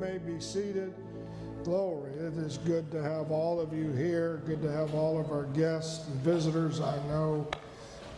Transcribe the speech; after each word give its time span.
may 0.00 0.18
be 0.18 0.38
seated. 0.38 0.94
Glory. 1.64 2.12
It 2.12 2.34
is 2.38 2.58
good 2.58 2.90
to 2.92 3.02
have 3.02 3.32
all 3.32 3.60
of 3.60 3.72
you 3.72 3.90
here. 3.92 4.42
Good 4.46 4.62
to 4.62 4.70
have 4.70 4.94
all 4.94 5.18
of 5.18 5.32
our 5.32 5.44
guests 5.46 6.06
and 6.06 6.16
visitors. 6.20 6.80
I 6.80 6.96
know 7.08 7.48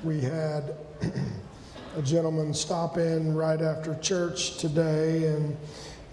we 0.02 0.20
had 0.20 0.74
a 1.96 2.02
gentleman 2.02 2.52
stop 2.52 2.98
in 2.98 3.34
right 3.34 3.62
after 3.62 3.94
church 3.96 4.58
today 4.58 5.26
and 5.26 5.56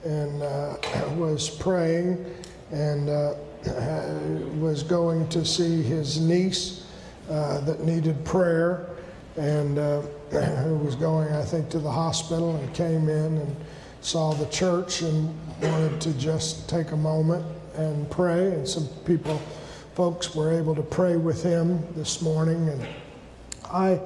and 0.06 0.42
uh, 0.42 0.78
was 1.18 1.50
praying 1.50 2.26
and 2.72 3.10
uh, 3.10 3.34
was 4.58 4.84
going 4.84 5.28
to 5.30 5.44
see 5.44 5.82
his 5.82 6.22
niece 6.22 6.88
uh, 7.30 7.60
that 7.62 7.84
needed 7.84 8.24
prayer 8.24 8.88
and 9.36 9.78
uh, 9.78 10.02
who 10.32 10.78
was 10.78 10.96
going, 10.96 11.28
I 11.34 11.44
think, 11.44 11.70
to 11.70 11.80
the 11.80 11.92
hospital 11.92 12.56
and 12.56 12.74
came 12.74 13.10
in 13.10 13.38
and 13.38 13.56
saw 14.02 14.34
the 14.34 14.46
church 14.46 15.02
and 15.02 15.38
wanted 15.62 16.00
to 16.02 16.14
just 16.14 16.70
take 16.70 16.92
a 16.92 16.98
moment 16.98 17.46
and 17.76 18.10
pray. 18.10 18.54
And 18.54 18.68
some 18.68 18.88
people, 19.06 19.42
folks, 19.96 20.36
were 20.36 20.52
able 20.52 20.76
to 20.76 20.84
pray 20.84 21.18
with 21.18 21.44
him 21.44 21.86
this 21.96 22.22
morning. 22.22 22.70
And 22.70 22.88
I, 23.72 24.00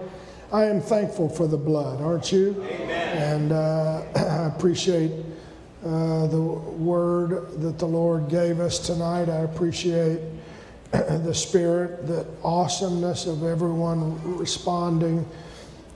I 0.51 0.65
am 0.65 0.81
thankful 0.81 1.29
for 1.29 1.47
the 1.47 1.57
blood, 1.57 2.01
aren't 2.01 2.31
you? 2.31 2.55
Amen. 2.69 3.17
And 3.17 3.51
uh, 3.51 4.03
I 4.15 4.47
appreciate 4.47 5.11
uh, 5.85 6.27
the 6.27 6.39
word 6.39 7.59
that 7.61 7.79
the 7.79 7.87
Lord 7.87 8.29
gave 8.29 8.59
us 8.59 8.79
tonight. 8.79 9.29
I 9.29 9.39
appreciate 9.39 10.19
the 10.91 11.33
spirit, 11.33 12.05
the 12.05 12.27
awesomeness 12.43 13.25
of 13.25 13.43
everyone 13.43 14.37
responding 14.37 15.27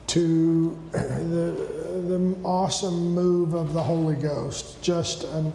to 0.07 0.77
the, 0.91 1.74
the 2.01 2.35
awesome 2.43 3.13
move 3.13 3.53
of 3.53 3.73
the 3.73 3.81
Holy 3.81 4.15
Ghost. 4.15 4.81
Just 4.81 5.23
an, 5.23 5.51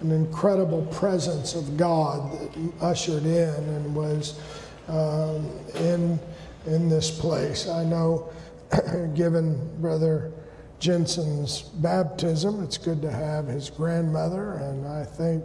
an 0.00 0.12
incredible 0.12 0.86
presence 0.86 1.54
of 1.54 1.76
God 1.76 2.32
that 2.32 2.72
ushered 2.80 3.24
in 3.24 3.48
and 3.48 3.94
was 3.94 4.40
um, 4.88 5.50
in, 5.76 6.18
in 6.66 6.88
this 6.88 7.10
place. 7.10 7.68
I 7.68 7.84
know, 7.84 8.30
given 9.14 9.58
Brother 9.80 10.32
Jensen's 10.78 11.62
baptism, 11.62 12.62
it's 12.62 12.78
good 12.78 13.02
to 13.02 13.10
have 13.10 13.46
his 13.46 13.70
grandmother, 13.70 14.54
and 14.54 14.86
I 14.86 15.04
think. 15.04 15.44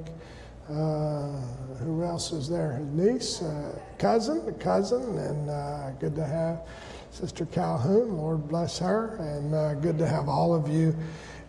Uh, 0.68 1.30
who 1.84 2.04
else 2.04 2.32
is 2.32 2.50
there? 2.50 2.72
His 2.72 2.88
niece, 2.88 3.42
uh, 3.44 3.78
cousin, 4.00 4.52
cousin, 4.56 5.16
and 5.20 5.48
uh, 5.48 5.92
good 6.00 6.16
to 6.16 6.26
have 6.26 6.62
Sister 7.16 7.46
Calhoun. 7.46 8.18
Lord 8.18 8.50
bless 8.50 8.78
her, 8.80 9.16
and 9.22 9.56
uh, 9.56 9.76
good 9.76 9.98
to 10.00 10.06
have 10.06 10.28
all 10.28 10.54
of 10.54 10.68
you 10.68 10.94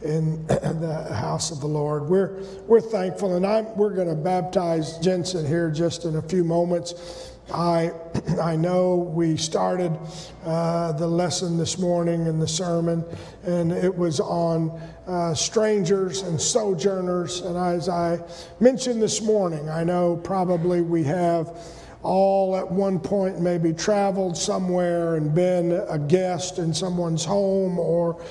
in 0.00 0.46
the 0.46 1.12
house 1.12 1.50
of 1.50 1.58
the 1.58 1.66
Lord. 1.66 2.04
We're 2.04 2.40
we're 2.68 2.80
thankful, 2.80 3.34
and 3.34 3.44
I'm, 3.44 3.76
we're 3.76 3.92
going 3.92 4.06
to 4.06 4.14
baptize 4.14 4.96
Jensen 4.98 5.44
here 5.44 5.68
just 5.72 6.04
in 6.04 6.14
a 6.14 6.22
few 6.22 6.44
moments. 6.44 7.32
I 7.52 7.90
I 8.40 8.54
know 8.54 8.94
we 8.94 9.36
started 9.36 9.98
uh, 10.44 10.92
the 10.92 11.08
lesson 11.08 11.58
this 11.58 11.80
morning 11.80 12.28
in 12.28 12.38
the 12.38 12.46
sermon, 12.46 13.04
and 13.42 13.72
it 13.72 13.92
was 13.92 14.20
on 14.20 14.70
uh, 15.08 15.34
strangers 15.34 16.22
and 16.22 16.40
sojourners. 16.40 17.40
And 17.40 17.56
as 17.56 17.88
I 17.88 18.20
mentioned 18.60 19.02
this 19.02 19.20
morning, 19.20 19.68
I 19.68 19.82
know 19.82 20.16
probably 20.16 20.80
we 20.80 21.02
have 21.02 21.58
all 22.06 22.56
at 22.56 22.70
one 22.70 23.00
point 23.00 23.40
maybe 23.40 23.72
traveled 23.72 24.36
somewhere 24.36 25.16
and 25.16 25.34
been 25.34 25.72
a 25.88 25.98
guest 25.98 26.58
in 26.58 26.72
someone's 26.72 27.24
home 27.24 27.78
or 27.78 28.22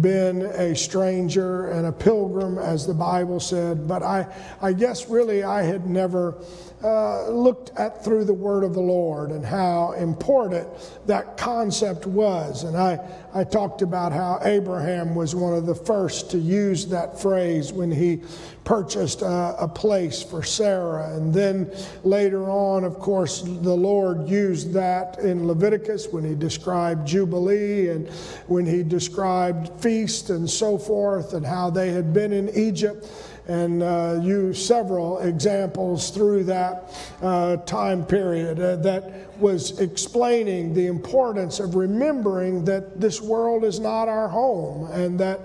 been 0.00 0.42
a 0.42 0.76
stranger 0.76 1.70
and 1.70 1.86
a 1.86 1.92
pilgrim, 1.92 2.58
as 2.58 2.86
the 2.86 2.94
Bible 2.94 3.40
said. 3.40 3.88
But 3.88 4.02
I, 4.02 4.26
I 4.60 4.74
guess 4.74 5.08
really 5.08 5.42
I 5.42 5.62
had 5.62 5.86
never 5.86 6.36
uh, 6.84 7.30
looked 7.30 7.70
at 7.78 8.04
through 8.04 8.24
the 8.24 8.34
word 8.34 8.62
of 8.62 8.74
the 8.74 8.80
Lord 8.80 9.30
and 9.30 9.44
how 9.44 9.92
important 9.92 10.68
that 11.06 11.38
concept 11.38 12.06
was. 12.06 12.64
And 12.64 12.76
I, 12.76 12.98
I 13.32 13.42
talked 13.42 13.80
about 13.80 14.12
how 14.12 14.38
Abraham 14.42 15.14
was 15.14 15.34
one 15.34 15.54
of 15.54 15.64
the 15.64 15.74
first 15.74 16.30
to 16.32 16.38
use 16.38 16.84
that 16.88 17.18
phrase 17.18 17.72
when 17.72 17.90
he 17.90 18.20
purchased 18.64 19.22
a, 19.22 19.56
a 19.58 19.66
place 19.66 20.22
for 20.22 20.42
Sarah. 20.42 21.16
And 21.16 21.32
then 21.32 21.72
later 22.02 22.50
on, 22.50 22.84
of 22.84 22.98
course, 22.98 23.40
the 23.40 23.74
Lord 23.74 24.28
used 24.28 24.74
that 24.74 25.18
in 25.20 25.46
Leviticus 25.46 26.08
when 26.08 26.22
he 26.22 26.34
described 26.34 27.08
Jubilee 27.08 27.88
and 27.88 28.10
when 28.46 28.66
he 28.66 28.82
described 28.82 29.70
feast 29.80 30.28
and 30.28 30.48
so 30.48 30.76
forth 30.76 31.32
and 31.32 31.46
how 31.46 31.70
they 31.70 31.92
had 31.92 32.12
been 32.12 32.34
in 32.34 32.50
Egypt 32.50 33.06
and 33.46 33.82
uh, 33.82 34.18
use 34.22 34.64
several 34.64 35.18
examples 35.18 36.10
through 36.10 36.44
that 36.44 36.92
uh, 37.22 37.56
time 37.58 38.04
period 38.04 38.58
uh, 38.58 38.76
that 38.76 39.38
was 39.38 39.80
explaining 39.80 40.72
the 40.72 40.86
importance 40.86 41.60
of 41.60 41.74
remembering 41.74 42.64
that 42.64 43.00
this 43.00 43.20
world 43.20 43.64
is 43.64 43.80
not 43.80 44.08
our 44.08 44.28
home 44.28 44.90
and 44.92 45.18
that 45.18 45.40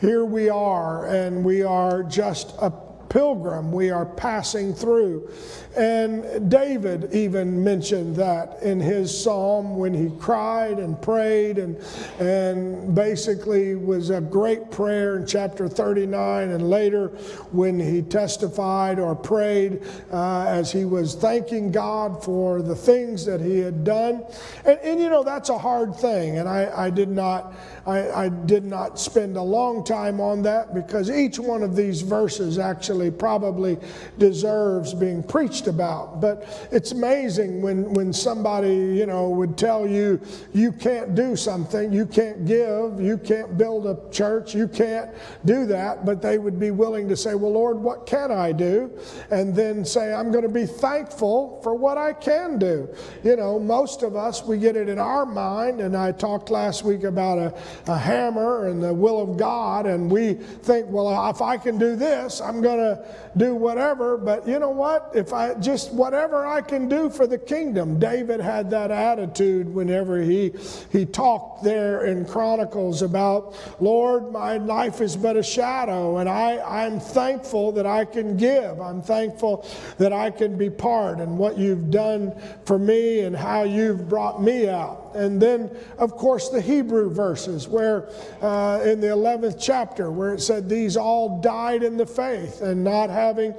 here 0.00 0.24
we 0.24 0.48
are 0.48 1.06
and 1.06 1.44
we 1.44 1.62
are 1.62 2.02
just 2.02 2.54
a 2.60 2.72
pilgrim 3.10 3.72
we 3.72 3.90
are 3.90 4.06
passing 4.06 4.72
through. 4.72 5.28
And 5.76 6.50
David 6.50 7.12
even 7.12 7.62
mentioned 7.62 8.16
that 8.16 8.62
in 8.62 8.80
his 8.80 9.16
psalm 9.22 9.76
when 9.76 9.92
he 9.92 10.10
cried 10.18 10.78
and 10.78 11.00
prayed 11.00 11.58
and, 11.58 11.76
and 12.18 12.94
basically 12.94 13.74
was 13.74 14.10
a 14.10 14.20
great 14.20 14.70
prayer 14.70 15.16
in 15.16 15.26
chapter 15.26 15.68
39 15.68 16.50
and 16.50 16.70
later 16.70 17.08
when 17.52 17.78
he 17.78 18.02
testified 18.02 18.98
or 18.98 19.14
prayed 19.14 19.82
uh, 20.12 20.46
as 20.46 20.72
he 20.72 20.84
was 20.84 21.14
thanking 21.14 21.70
God 21.70 22.24
for 22.24 22.62
the 22.62 22.76
things 22.76 23.24
that 23.26 23.40
he 23.40 23.58
had 23.58 23.84
done. 23.84 24.24
And, 24.64 24.78
and 24.80 25.00
you 25.00 25.10
know, 25.10 25.22
that's 25.22 25.50
a 25.50 25.58
hard 25.58 25.94
thing. 25.94 26.38
And 26.38 26.48
I, 26.48 26.70
I 26.86 26.90
did 26.90 27.10
not 27.10 27.54
I, 27.86 28.24
I, 28.24 28.28
did 28.28 28.64
not 28.64 28.98
spend 28.98 29.36
a 29.36 29.42
long 29.42 29.84
time 29.84 30.20
on 30.20 30.42
that 30.42 30.74
because 30.74 31.10
each 31.10 31.38
one 31.38 31.62
of 31.62 31.74
these 31.74 32.02
verses 32.02 32.58
actually 32.58 32.99
probably 33.08 33.78
deserves 34.18 34.92
being 34.92 35.22
preached 35.22 35.68
about. 35.68 36.20
But 36.20 36.68
it's 36.72 36.90
amazing 36.90 37.62
when, 37.62 37.94
when 37.94 38.12
somebody, 38.12 38.74
you 38.74 39.06
know, 39.06 39.28
would 39.30 39.56
tell 39.56 39.86
you, 39.86 40.20
you 40.52 40.72
can't 40.72 41.14
do 41.14 41.36
something, 41.36 41.92
you 41.92 42.04
can't 42.04 42.44
give, 42.44 43.00
you 43.00 43.16
can't 43.16 43.56
build 43.56 43.86
a 43.86 44.10
church, 44.10 44.56
you 44.56 44.66
can't 44.66 45.10
do 45.44 45.66
that, 45.66 46.04
but 46.04 46.20
they 46.20 46.38
would 46.38 46.58
be 46.58 46.72
willing 46.72 47.08
to 47.08 47.16
say, 47.16 47.34
well, 47.34 47.52
Lord, 47.52 47.78
what 47.78 48.06
can 48.06 48.32
I 48.32 48.50
do? 48.50 48.90
And 49.30 49.54
then 49.54 49.84
say, 49.84 50.12
I'm 50.12 50.32
going 50.32 50.42
to 50.42 50.50
be 50.50 50.66
thankful 50.66 51.60
for 51.62 51.74
what 51.74 51.98
I 51.98 52.12
can 52.12 52.58
do. 52.58 52.88
You 53.22 53.36
know, 53.36 53.58
most 53.58 54.02
of 54.02 54.16
us, 54.16 54.42
we 54.42 54.58
get 54.58 54.76
it 54.76 54.88
in 54.88 54.98
our 54.98 55.24
mind, 55.26 55.80
and 55.80 55.96
I 55.96 56.10
talked 56.10 56.50
last 56.50 56.82
week 56.82 57.04
about 57.04 57.38
a, 57.38 57.54
a 57.86 57.96
hammer 57.96 58.68
and 58.68 58.82
the 58.82 58.92
will 58.92 59.20
of 59.20 59.36
God, 59.36 59.86
and 59.86 60.10
we 60.10 60.34
think, 60.34 60.86
well, 60.88 61.30
if 61.30 61.42
I 61.42 61.56
can 61.56 61.78
do 61.78 61.94
this, 61.94 62.40
I'm 62.40 62.60
going 62.60 62.78
to 62.78 62.89
do 63.36 63.54
whatever. 63.54 64.16
But 64.16 64.46
you 64.46 64.58
know 64.58 64.70
what? 64.70 65.10
If 65.14 65.32
I 65.32 65.54
just 65.54 65.92
whatever 65.92 66.46
I 66.46 66.60
can 66.60 66.88
do 66.88 67.10
for 67.10 67.26
the 67.26 67.38
kingdom, 67.38 67.98
David 67.98 68.40
had 68.40 68.70
that 68.70 68.90
attitude 68.90 69.72
whenever 69.72 70.20
he 70.20 70.52
he 70.90 71.04
talked 71.06 71.62
there 71.62 72.06
in 72.06 72.24
Chronicles 72.24 73.02
about, 73.02 73.54
Lord, 73.80 74.32
my 74.32 74.56
life 74.58 75.00
is 75.00 75.16
but 75.16 75.36
a 75.36 75.42
shadow, 75.42 76.18
and 76.18 76.28
I 76.28 76.58
I'm 76.60 77.00
thankful 77.00 77.72
that 77.72 77.86
I 77.86 78.04
can 78.04 78.36
give. 78.36 78.80
I'm 78.80 79.02
thankful 79.02 79.66
that 79.98 80.12
I 80.12 80.30
can 80.30 80.56
be 80.56 80.70
part 80.70 81.18
and 81.18 81.38
what 81.38 81.58
you've 81.58 81.90
done 81.90 82.32
for 82.64 82.78
me 82.78 83.20
and 83.20 83.36
how 83.36 83.64
you've 83.64 84.08
brought 84.08 84.42
me 84.42 84.68
out. 84.68 84.99
And 85.14 85.40
then, 85.40 85.70
of 85.98 86.12
course, 86.12 86.48
the 86.48 86.60
Hebrew 86.60 87.10
verses 87.10 87.68
where 87.68 88.08
uh, 88.42 88.80
in 88.84 89.00
the 89.00 89.08
11th 89.08 89.56
chapter, 89.60 90.10
where 90.10 90.34
it 90.34 90.40
said, 90.40 90.68
These 90.68 90.96
all 90.96 91.40
died 91.40 91.82
in 91.82 91.96
the 91.96 92.06
faith 92.06 92.62
and 92.62 92.84
not 92.84 93.10
having 93.10 93.54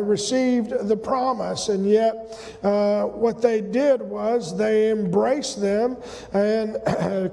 received 0.00 0.88
the 0.88 0.96
promise. 0.96 1.68
And 1.68 1.88
yet, 1.88 2.38
uh, 2.62 3.04
what 3.04 3.42
they 3.42 3.60
did 3.60 4.02
was 4.02 4.56
they 4.56 4.90
embraced 4.90 5.60
them 5.60 5.96
and 6.32 6.76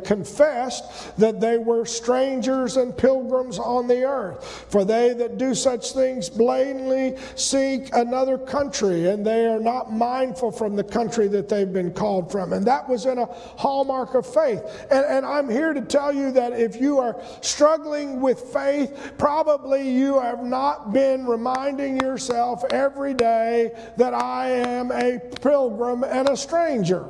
confessed 0.03 1.17
that 1.17 1.39
they 1.39 1.57
were 1.57 1.85
strangers 1.85 2.77
and 2.77 2.95
pilgrims 2.95 3.59
on 3.59 3.87
the 3.87 4.03
earth. 4.03 4.65
For 4.69 4.85
they 4.85 5.13
that 5.13 5.37
do 5.37 5.55
such 5.55 5.93
things 5.93 6.29
blatantly 6.29 7.17
seek 7.35 7.93
another 7.93 8.37
country, 8.37 9.09
and 9.09 9.25
they 9.25 9.47
are 9.47 9.59
not 9.59 9.91
mindful 9.91 10.51
from 10.51 10.75
the 10.75 10.83
country 10.83 11.27
that 11.27 11.49
they've 11.49 11.71
been 11.71 11.93
called 11.93 12.31
from. 12.31 12.53
And 12.53 12.65
that 12.67 12.87
was 12.87 13.05
in 13.05 13.17
a 13.17 13.29
hallmark 13.57 14.13
of 14.15 14.25
faith. 14.25 14.61
And, 14.91 15.05
and 15.05 15.25
I'm 15.25 15.49
here 15.49 15.73
to 15.73 15.81
tell 15.81 16.13
you 16.13 16.31
that 16.31 16.53
if 16.53 16.79
you 16.79 16.99
are 16.99 17.21
struggling 17.41 18.19
with 18.21 18.39
faith, 18.39 19.13
probably 19.17 19.89
you 19.89 20.19
have 20.19 20.43
not 20.43 20.93
been 20.93 21.25
reminding 21.25 21.99
yourself 21.99 22.63
every 22.71 23.13
day 23.13 23.71
that 23.97 24.13
I 24.13 24.49
am 24.49 24.91
a 24.91 25.19
pilgrim 25.41 26.03
and 26.03 26.29
a 26.29 26.37
stranger 26.37 27.09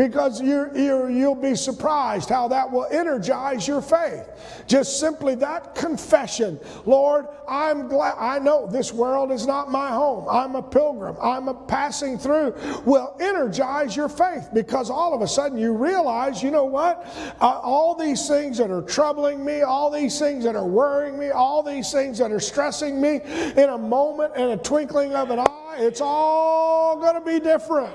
because 0.00 0.40
you, 0.40 0.70
you, 0.74 1.08
you'll 1.08 1.34
be 1.34 1.54
surprised 1.54 2.30
how 2.30 2.48
that 2.48 2.72
will 2.72 2.86
energize 2.90 3.68
your 3.68 3.82
faith. 3.82 4.26
Just 4.66 4.98
simply 4.98 5.34
that 5.34 5.74
confession 5.74 6.58
Lord, 6.86 7.26
I'm 7.46 7.86
glad, 7.86 8.14
I 8.16 8.38
know 8.38 8.66
this 8.66 8.94
world 8.94 9.30
is 9.30 9.46
not 9.46 9.70
my 9.70 9.90
home. 9.90 10.26
I'm 10.30 10.56
a 10.56 10.62
pilgrim, 10.62 11.16
I'm 11.20 11.48
a 11.48 11.54
passing 11.54 12.18
through, 12.18 12.54
will 12.86 13.14
energize 13.20 13.94
your 13.94 14.08
faith 14.08 14.48
because 14.54 14.88
all 14.88 15.12
of 15.12 15.20
a 15.20 15.28
sudden 15.28 15.58
you 15.58 15.74
realize, 15.74 16.42
you 16.42 16.50
know 16.50 16.64
what? 16.64 17.06
Uh, 17.38 17.60
all 17.62 17.94
these 17.94 18.26
things 18.26 18.56
that 18.56 18.70
are 18.70 18.82
troubling 18.82 19.44
me, 19.44 19.60
all 19.60 19.90
these 19.90 20.18
things 20.18 20.44
that 20.44 20.56
are 20.56 20.66
worrying 20.66 21.18
me, 21.18 21.28
all 21.28 21.62
these 21.62 21.92
things 21.92 22.16
that 22.16 22.32
are 22.32 22.40
stressing 22.40 23.02
me, 23.02 23.20
in 23.54 23.68
a 23.68 23.78
moment, 23.78 24.34
in 24.34 24.48
a 24.48 24.56
twinkling 24.56 25.14
of 25.14 25.28
an 25.28 25.40
eye, 25.40 25.76
it's 25.78 26.00
all 26.00 26.96
going 26.98 27.16
to 27.16 27.20
be 27.20 27.38
different. 27.38 27.94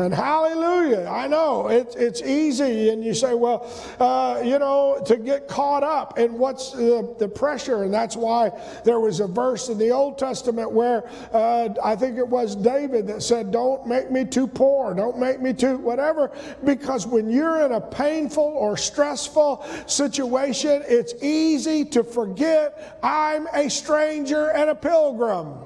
And 0.00 0.14
hallelujah, 0.14 1.06
I 1.10 1.26
know 1.26 1.68
it, 1.68 1.94
it's 1.98 2.22
easy, 2.22 2.88
and 2.88 3.04
you 3.04 3.12
say, 3.12 3.34
well, 3.34 3.70
uh, 4.00 4.40
you 4.42 4.58
know, 4.58 5.02
to 5.04 5.18
get 5.18 5.46
caught 5.46 5.82
up 5.82 6.18
in 6.18 6.38
what's 6.38 6.72
the, 6.72 7.14
the, 7.18 7.28
pressure. 7.28 7.82
And 7.82 7.92
that's 7.92 8.16
why 8.16 8.50
there 8.82 8.98
was 8.98 9.20
a 9.20 9.26
verse 9.26 9.68
in 9.68 9.76
the 9.76 9.90
Old 9.90 10.16
Testament 10.16 10.72
where 10.72 11.06
uh, 11.32 11.68
I 11.84 11.96
think 11.96 12.16
it 12.16 12.26
was 12.26 12.56
David 12.56 13.06
that 13.08 13.22
said, 13.22 13.50
Don't 13.50 13.86
make 13.86 14.10
me 14.10 14.24
too 14.24 14.46
poor, 14.46 14.94
don't 14.94 15.18
make 15.18 15.42
me 15.42 15.52
too 15.52 15.76
whatever. 15.76 16.32
Because 16.64 17.06
when 17.06 17.28
you're 17.28 17.60
in 17.66 17.72
a 17.72 17.80
painful 17.80 18.42
or 18.42 18.78
stressful 18.78 19.66
situation, 19.86 20.82
it's 20.88 21.12
easy 21.22 21.84
to 21.86 22.02
forget 22.02 22.98
I'm 23.02 23.46
a 23.52 23.68
stranger 23.68 24.50
and 24.50 24.70
a 24.70 24.74
pilgrim. 24.74 25.58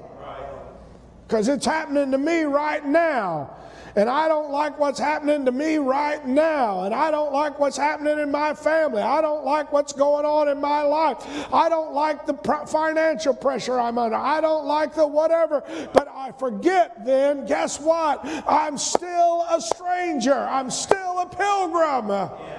Because 1.25 1.47
it's 1.47 1.65
happening 1.65 2.11
to 2.11 2.17
me 2.17 2.43
right 2.43 2.85
now 2.85 3.55
and 3.95 4.09
I 4.09 4.27
don't 4.27 4.51
like 4.51 4.77
what's 4.79 4.99
happening 4.99 5.45
to 5.45 5.51
me 5.51 5.77
right 5.77 6.25
now, 6.25 6.83
and 6.83 6.93
I 6.93 7.11
don't 7.11 7.31
like 7.33 7.59
what's 7.59 7.77
happening 7.77 8.19
in 8.19 8.31
my 8.31 8.53
family, 8.53 9.01
I 9.01 9.21
don't 9.21 9.45
like 9.45 9.71
what's 9.71 9.93
going 9.93 10.25
on 10.25 10.49
in 10.49 10.59
my 10.59 10.81
life, 10.81 11.17
I 11.53 11.69
don't 11.69 11.93
like 11.93 12.25
the 12.25 12.33
financial 12.67 13.33
pressure 13.33 13.79
I'm 13.79 13.97
under, 13.97 14.15
I 14.15 14.41
don't 14.41 14.65
like 14.65 14.93
the 14.95 15.07
whatever, 15.07 15.63
but 15.93 16.07
I 16.07 16.31
forget 16.33 17.05
then, 17.05 17.45
guess 17.45 17.79
what? 17.79 18.19
I'm 18.47 18.77
still 18.77 19.45
a 19.49 19.61
stranger, 19.61 20.33
I'm 20.33 20.69
still 20.69 21.19
a 21.19 21.25
pilgrim. 21.25 22.09
Yeah. 22.09 22.54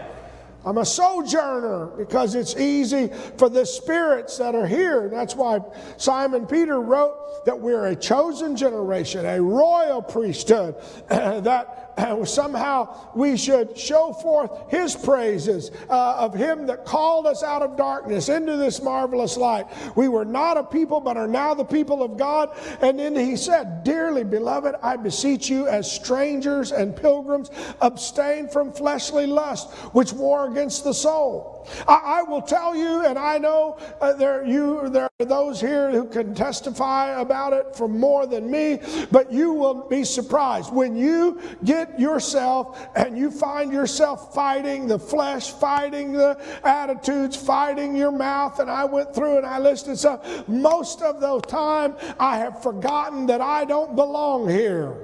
I'm 0.66 0.78
a 0.78 0.84
sojourner 0.84 1.86
because 1.96 2.34
it's 2.34 2.56
easy 2.56 3.08
for 3.38 3.48
the 3.48 3.64
spirits 3.64 4.36
that 4.38 4.56
are 4.56 4.66
here. 4.66 5.08
That's 5.08 5.36
why 5.36 5.60
Simon 5.96 6.44
Peter 6.44 6.80
wrote 6.80 7.44
that 7.44 7.58
we're 7.58 7.86
a 7.86 7.96
chosen 7.96 8.56
generation, 8.56 9.24
a 9.24 9.40
royal 9.40 10.02
priesthood, 10.02 10.74
that 11.08 11.86
somehow 12.24 13.12
we 13.14 13.36
should 13.36 13.78
show 13.78 14.12
forth 14.12 14.50
his 14.68 14.94
praises 14.94 15.70
uh, 15.88 16.16
of 16.18 16.34
him 16.34 16.66
that 16.66 16.84
called 16.84 17.26
us 17.26 17.42
out 17.42 17.62
of 17.62 17.76
darkness 17.76 18.28
into 18.28 18.56
this 18.56 18.82
marvelous 18.82 19.36
light. 19.36 19.66
We 19.96 20.08
were 20.08 20.24
not 20.24 20.56
a 20.56 20.64
people, 20.64 21.00
but 21.00 21.16
are 21.16 21.28
now 21.28 21.54
the 21.54 21.64
people 21.64 22.02
of 22.02 22.16
God. 22.16 22.50
And 22.80 22.98
then 22.98 23.14
he 23.14 23.36
said, 23.36 23.84
Dearly 23.84 24.24
beloved, 24.24 24.74
I 24.82 24.96
beseech 24.96 25.48
you, 25.48 25.68
as 25.68 25.90
strangers 25.90 26.72
and 26.72 26.94
pilgrims, 26.94 27.50
abstain 27.80 28.48
from 28.48 28.72
fleshly 28.72 29.26
lust, 29.26 29.72
which 29.92 30.12
war 30.12 30.50
against 30.56 30.84
the 30.84 30.94
soul. 30.94 31.68
I, 31.86 32.20
I 32.20 32.22
will 32.22 32.40
tell 32.40 32.74
you, 32.74 33.04
and 33.04 33.18
I 33.18 33.36
know 33.36 33.78
uh, 34.00 34.14
there, 34.14 34.46
you, 34.46 34.88
there 34.88 35.10
are 35.20 35.26
those 35.26 35.60
here 35.60 35.90
who 35.90 36.06
can 36.06 36.34
testify 36.34 37.20
about 37.20 37.52
it 37.52 37.76
for 37.76 37.88
more 37.88 38.26
than 38.26 38.50
me, 38.50 38.80
but 39.10 39.30
you 39.30 39.52
will 39.52 39.86
be 39.86 40.02
surprised 40.02 40.72
when 40.72 40.96
you 40.96 41.42
get 41.64 42.00
yourself 42.00 42.88
and 42.96 43.18
you 43.18 43.30
find 43.30 43.70
yourself 43.70 44.34
fighting 44.34 44.86
the 44.86 44.98
flesh, 44.98 45.50
fighting 45.50 46.14
the 46.14 46.40
attitudes, 46.64 47.36
fighting 47.36 47.94
your 47.94 48.12
mouth. 48.12 48.58
And 48.58 48.70
I 48.70 48.86
went 48.86 49.14
through 49.14 49.36
and 49.36 49.46
I 49.46 49.58
listed 49.58 49.98
some. 49.98 50.20
Most 50.48 51.02
of 51.02 51.20
the 51.20 51.38
time, 51.40 51.96
I 52.18 52.38
have 52.38 52.62
forgotten 52.62 53.26
that 53.26 53.42
I 53.42 53.66
don't 53.66 53.94
belong 53.94 54.48
here. 54.48 54.96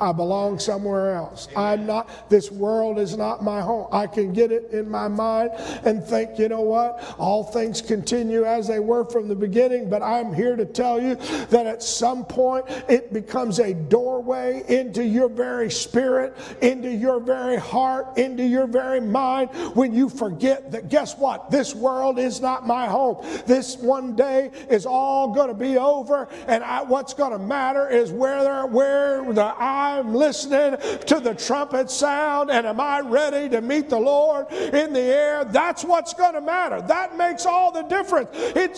I 0.00 0.12
belong 0.12 0.58
somewhere 0.58 1.14
else. 1.14 1.48
I'm 1.56 1.86
not, 1.86 2.30
this 2.30 2.50
world 2.50 2.98
is 2.98 3.16
not 3.16 3.42
my 3.42 3.60
home. 3.60 3.88
I 3.92 4.06
can 4.06 4.32
get 4.32 4.52
it 4.52 4.70
in 4.70 4.90
my 4.90 5.08
mind 5.08 5.50
and 5.84 6.02
think, 6.02 6.38
you 6.38 6.48
know 6.48 6.62
what? 6.62 7.14
All 7.18 7.44
things 7.44 7.82
continue 7.82 8.44
as 8.44 8.66
they 8.66 8.78
were 8.78 9.04
from 9.04 9.28
the 9.28 9.34
beginning, 9.34 9.90
but 9.90 10.02
I'm 10.02 10.32
here 10.32 10.56
to 10.56 10.64
tell 10.64 11.00
you 11.00 11.16
that 11.50 11.66
at 11.66 11.82
some 11.82 12.24
point 12.24 12.66
it 12.88 13.12
becomes 13.12 13.58
a 13.58 13.74
doorway 13.74 14.64
into 14.68 15.04
your 15.04 15.28
very 15.28 15.70
spirit, 15.70 16.36
into 16.62 16.90
your 16.90 17.20
very 17.20 17.56
heart, 17.56 18.18
into 18.18 18.44
your 18.44 18.66
very 18.66 19.00
mind 19.00 19.50
when 19.74 19.92
you 19.92 20.08
forget 20.08 20.70
that 20.72 20.88
guess 20.88 21.16
what? 21.16 21.50
This 21.50 21.74
world 21.74 22.18
is 22.18 22.40
not 22.40 22.66
my 22.66 22.86
home. 22.86 23.24
This 23.46 23.76
one 23.76 24.16
day 24.16 24.50
is 24.68 24.86
all 24.86 25.34
going 25.34 25.48
to 25.48 25.54
be 25.54 25.76
over, 25.76 26.28
and 26.46 26.64
I, 26.64 26.82
what's 26.82 27.14
going 27.14 27.32
to 27.32 27.38
matter 27.38 27.88
is 27.88 28.10
where, 28.10 28.66
where 28.66 29.32
the 29.32 29.44
eye 29.44 29.89
I'm 29.98 30.14
listening 30.14 30.76
to 31.06 31.20
the 31.20 31.34
trumpet 31.34 31.90
sound 31.90 32.50
and 32.50 32.66
am 32.66 32.80
I 32.80 33.00
ready 33.00 33.48
to 33.50 33.60
meet 33.60 33.88
the 33.88 33.98
Lord 33.98 34.50
in 34.52 34.92
the 34.92 35.00
air? 35.00 35.44
That's 35.44 35.84
what's 35.84 36.14
going 36.14 36.34
to 36.34 36.40
matter. 36.40 36.80
That 36.82 37.16
makes 37.16 37.44
all 37.44 37.72
the 37.72 37.82
difference. 37.82 38.30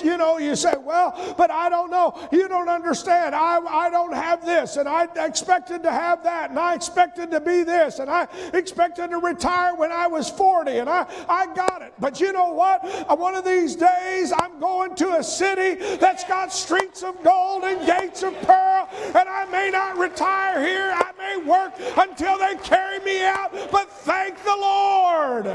You 0.02 0.16
know, 0.16 0.38
you 0.38 0.56
say, 0.56 0.74
well, 0.82 1.34
but 1.36 1.50
I 1.50 1.68
don't 1.68 1.90
know. 1.90 2.18
You 2.32 2.48
don't 2.48 2.68
understand. 2.68 3.34
I, 3.34 3.58
I 3.58 3.90
don't 3.90 4.14
have 4.14 4.44
this 4.44 4.76
and 4.76 4.88
I 4.88 5.06
expected 5.16 5.82
to 5.82 5.90
have 5.90 6.22
that 6.24 6.50
and 6.50 6.58
I 6.58 6.74
expected 6.74 7.30
to 7.30 7.40
be 7.40 7.62
this 7.62 7.98
and 7.98 8.10
I 8.10 8.26
expected 8.54 9.10
to 9.10 9.18
retire 9.18 9.74
when 9.74 9.92
I 9.92 10.06
was 10.06 10.30
40 10.30 10.78
and 10.78 10.88
I, 10.88 11.06
I 11.28 11.46
got 11.54 11.82
it. 11.82 11.92
But 11.98 12.20
you 12.20 12.32
know 12.32 12.52
what? 12.52 12.84
Uh, 12.84 13.16
one 13.16 13.34
of 13.34 13.44
these 13.44 13.76
days 13.76 14.32
I'm 14.32 14.58
going 14.58 14.94
to 14.96 15.16
a 15.18 15.22
city 15.22 15.96
that's 15.96 16.24
got 16.24 16.52
streets 16.52 17.02
of 17.02 17.22
gold 17.22 17.64
and 17.64 17.86
gates 17.86 18.22
of 18.22 18.34
pearl 18.42 18.88
and 18.92 19.28
I 19.28 19.46
may 19.50 19.70
not 19.70 19.98
retire 19.98 20.60
here. 20.60 21.01
I 21.02 21.12
may 21.18 21.44
work 21.44 21.72
until 21.96 22.38
they 22.38 22.54
carry 22.62 23.00
me 23.00 23.24
out, 23.24 23.52
but 23.70 23.90
thank 23.90 24.42
the 24.44 24.56
Lord. 24.56 25.46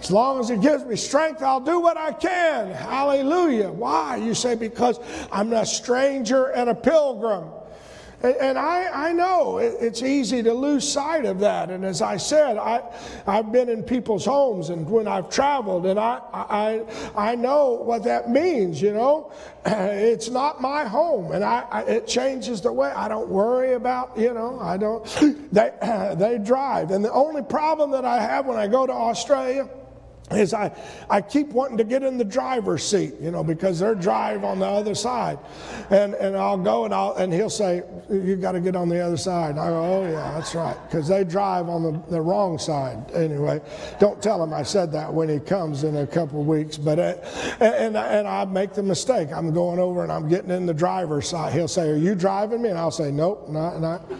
As 0.00 0.10
long 0.10 0.38
as 0.38 0.48
He 0.48 0.56
gives 0.56 0.84
me 0.84 0.96
strength, 0.96 1.42
I'll 1.42 1.60
do 1.60 1.80
what 1.80 1.96
I 1.96 2.12
can. 2.12 2.70
Hallelujah. 2.70 3.70
Why? 3.72 4.16
You 4.16 4.34
say, 4.34 4.54
because 4.54 5.00
I'm 5.32 5.52
a 5.52 5.64
stranger 5.64 6.46
and 6.46 6.68
a 6.68 6.74
pilgrim. 6.74 7.48
And 8.24 8.58
I, 8.58 9.08
I 9.08 9.12
know 9.12 9.58
it's 9.58 10.02
easy 10.02 10.42
to 10.42 10.54
lose 10.54 10.90
sight 10.90 11.26
of 11.26 11.40
that. 11.40 11.68
And 11.68 11.84
as 11.84 12.00
I 12.00 12.16
said, 12.16 12.56
I, 12.56 12.82
I've 13.26 13.52
been 13.52 13.68
in 13.68 13.82
people's 13.82 14.24
homes 14.24 14.70
and 14.70 14.88
when 14.88 15.06
I've 15.06 15.28
traveled, 15.28 15.84
and 15.84 16.00
I, 16.00 16.22
I, 16.32 16.84
I 17.14 17.34
know 17.34 17.72
what 17.72 18.02
that 18.04 18.30
means, 18.30 18.80
you 18.80 18.94
know. 18.94 19.30
It's 20.14 20.30
not 20.30 20.60
my 20.60 20.84
home, 20.84 21.32
and 21.32 21.42
I, 21.42 21.64
I, 21.70 21.82
it 21.82 22.06
changes 22.06 22.60
the 22.60 22.72
way. 22.72 22.90
I 22.90 23.08
don't 23.08 23.28
worry 23.28 23.74
about, 23.74 24.16
you 24.16 24.32
know, 24.32 24.58
I 24.60 24.76
don't, 24.76 25.04
they, 25.52 25.70
they 26.16 26.38
drive. 26.38 26.90
And 26.92 27.04
the 27.04 27.12
only 27.12 27.42
problem 27.42 27.90
that 27.90 28.04
I 28.04 28.20
have 28.20 28.46
when 28.46 28.56
I 28.56 28.68
go 28.68 28.86
to 28.86 28.92
Australia, 28.92 29.68
is 30.30 30.54
I, 30.54 30.74
I 31.10 31.20
keep 31.20 31.48
wanting 31.48 31.76
to 31.76 31.84
get 31.84 32.02
in 32.02 32.16
the 32.16 32.24
driver's 32.24 32.82
seat, 32.82 33.14
you 33.20 33.30
know, 33.30 33.44
because 33.44 33.78
they're 33.78 33.94
drive 33.94 34.42
on 34.42 34.58
the 34.58 34.66
other 34.66 34.94
side. 34.94 35.38
And, 35.90 36.14
and 36.14 36.34
I'll 36.34 36.56
go 36.56 36.86
and, 36.86 36.94
I'll, 36.94 37.14
and 37.16 37.32
he'll 37.32 37.50
say, 37.50 37.82
You 38.10 38.36
got 38.36 38.52
to 38.52 38.60
get 38.60 38.74
on 38.74 38.88
the 38.88 39.00
other 39.00 39.18
side. 39.18 39.50
And 39.50 39.60
I 39.60 39.68
go, 39.68 39.84
Oh, 39.84 40.02
yeah, 40.04 40.32
that's 40.34 40.54
right. 40.54 40.76
Because 40.86 41.08
they 41.08 41.24
drive 41.24 41.68
on 41.68 41.82
the, 41.82 42.02
the 42.10 42.20
wrong 42.20 42.58
side. 42.58 43.12
Anyway, 43.12 43.60
don't 44.00 44.22
tell 44.22 44.42
him 44.42 44.54
I 44.54 44.62
said 44.62 44.90
that 44.92 45.12
when 45.12 45.28
he 45.28 45.38
comes 45.38 45.84
in 45.84 45.96
a 45.96 46.06
couple 46.06 46.40
of 46.40 46.46
weeks. 46.46 46.78
But 46.78 46.98
uh, 46.98 47.14
and, 47.60 47.94
and 47.94 48.26
I 48.26 48.46
make 48.46 48.72
the 48.72 48.82
mistake. 48.82 49.28
I'm 49.30 49.52
going 49.52 49.78
over 49.78 50.02
and 50.02 50.10
I'm 50.10 50.28
getting 50.28 50.50
in 50.50 50.64
the 50.64 50.74
driver's 50.74 51.28
side. 51.28 51.52
He'll 51.52 51.68
say, 51.68 51.90
Are 51.90 51.96
you 51.96 52.14
driving 52.14 52.62
me? 52.62 52.70
And 52.70 52.78
I'll 52.78 52.90
say, 52.90 53.10
Nope, 53.10 53.50
not, 53.50 53.78
not 53.78 54.10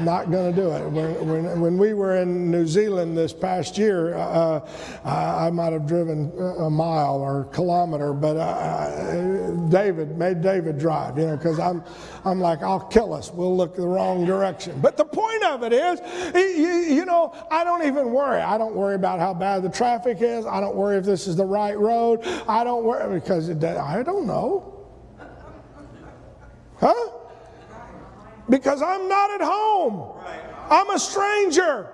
not 0.00 0.30
going 0.30 0.54
to 0.54 0.60
do 0.60 0.70
it. 0.70 0.88
When, 0.90 1.28
when, 1.28 1.60
when, 1.60 1.78
we 1.78 1.94
were 1.94 2.16
in 2.16 2.50
New 2.50 2.66
Zealand 2.66 3.16
this 3.16 3.32
past 3.32 3.76
year, 3.76 4.14
uh, 4.14 4.60
I, 5.04 5.46
I 5.46 5.50
might 5.50 5.72
have 5.72 5.86
driven 5.86 6.32
a 6.58 6.70
mile 6.70 7.16
or 7.16 7.42
a 7.42 7.44
kilometer, 7.46 8.12
but 8.12 8.36
uh, 8.36 9.50
David 9.68 10.16
made 10.16 10.42
David 10.42 10.78
drive, 10.78 11.18
you 11.18 11.26
know, 11.26 11.36
because 11.36 11.58
I'm, 11.58 11.82
I'm 12.24 12.40
like, 12.40 12.62
I'll 12.62 12.80
kill 12.80 13.12
us. 13.12 13.32
We'll 13.32 13.56
look 13.56 13.76
the 13.76 13.86
wrong 13.86 14.24
direction. 14.24 14.80
But 14.80 14.96
the 14.96 15.04
point 15.04 15.44
of 15.44 15.62
it 15.62 15.72
is, 15.72 16.00
you, 16.34 16.96
you 16.96 17.04
know, 17.04 17.34
I 17.50 17.64
don't 17.64 17.86
even 17.86 18.12
worry. 18.12 18.40
I 18.40 18.58
don't 18.58 18.74
worry 18.74 18.94
about 18.94 19.18
how 19.18 19.34
bad 19.34 19.62
the 19.62 19.70
traffic 19.70 20.18
is. 20.20 20.46
I 20.46 20.60
don't 20.60 20.76
worry 20.76 20.96
if 20.96 21.04
this 21.04 21.26
is 21.26 21.36
the 21.36 21.44
right 21.44 21.78
road. 21.78 22.24
I 22.48 22.64
don't 22.64 22.84
worry 22.84 23.20
because 23.20 23.48
it, 23.48 23.62
I 23.64 24.02
don't 24.02 24.26
know. 24.26 24.72
Huh? 26.78 27.10
Because 28.48 28.82
I'm 28.82 29.08
not 29.08 29.30
at 29.30 29.40
home. 29.40 30.12
I'm 30.70 30.90
a 30.90 30.98
stranger. 30.98 31.88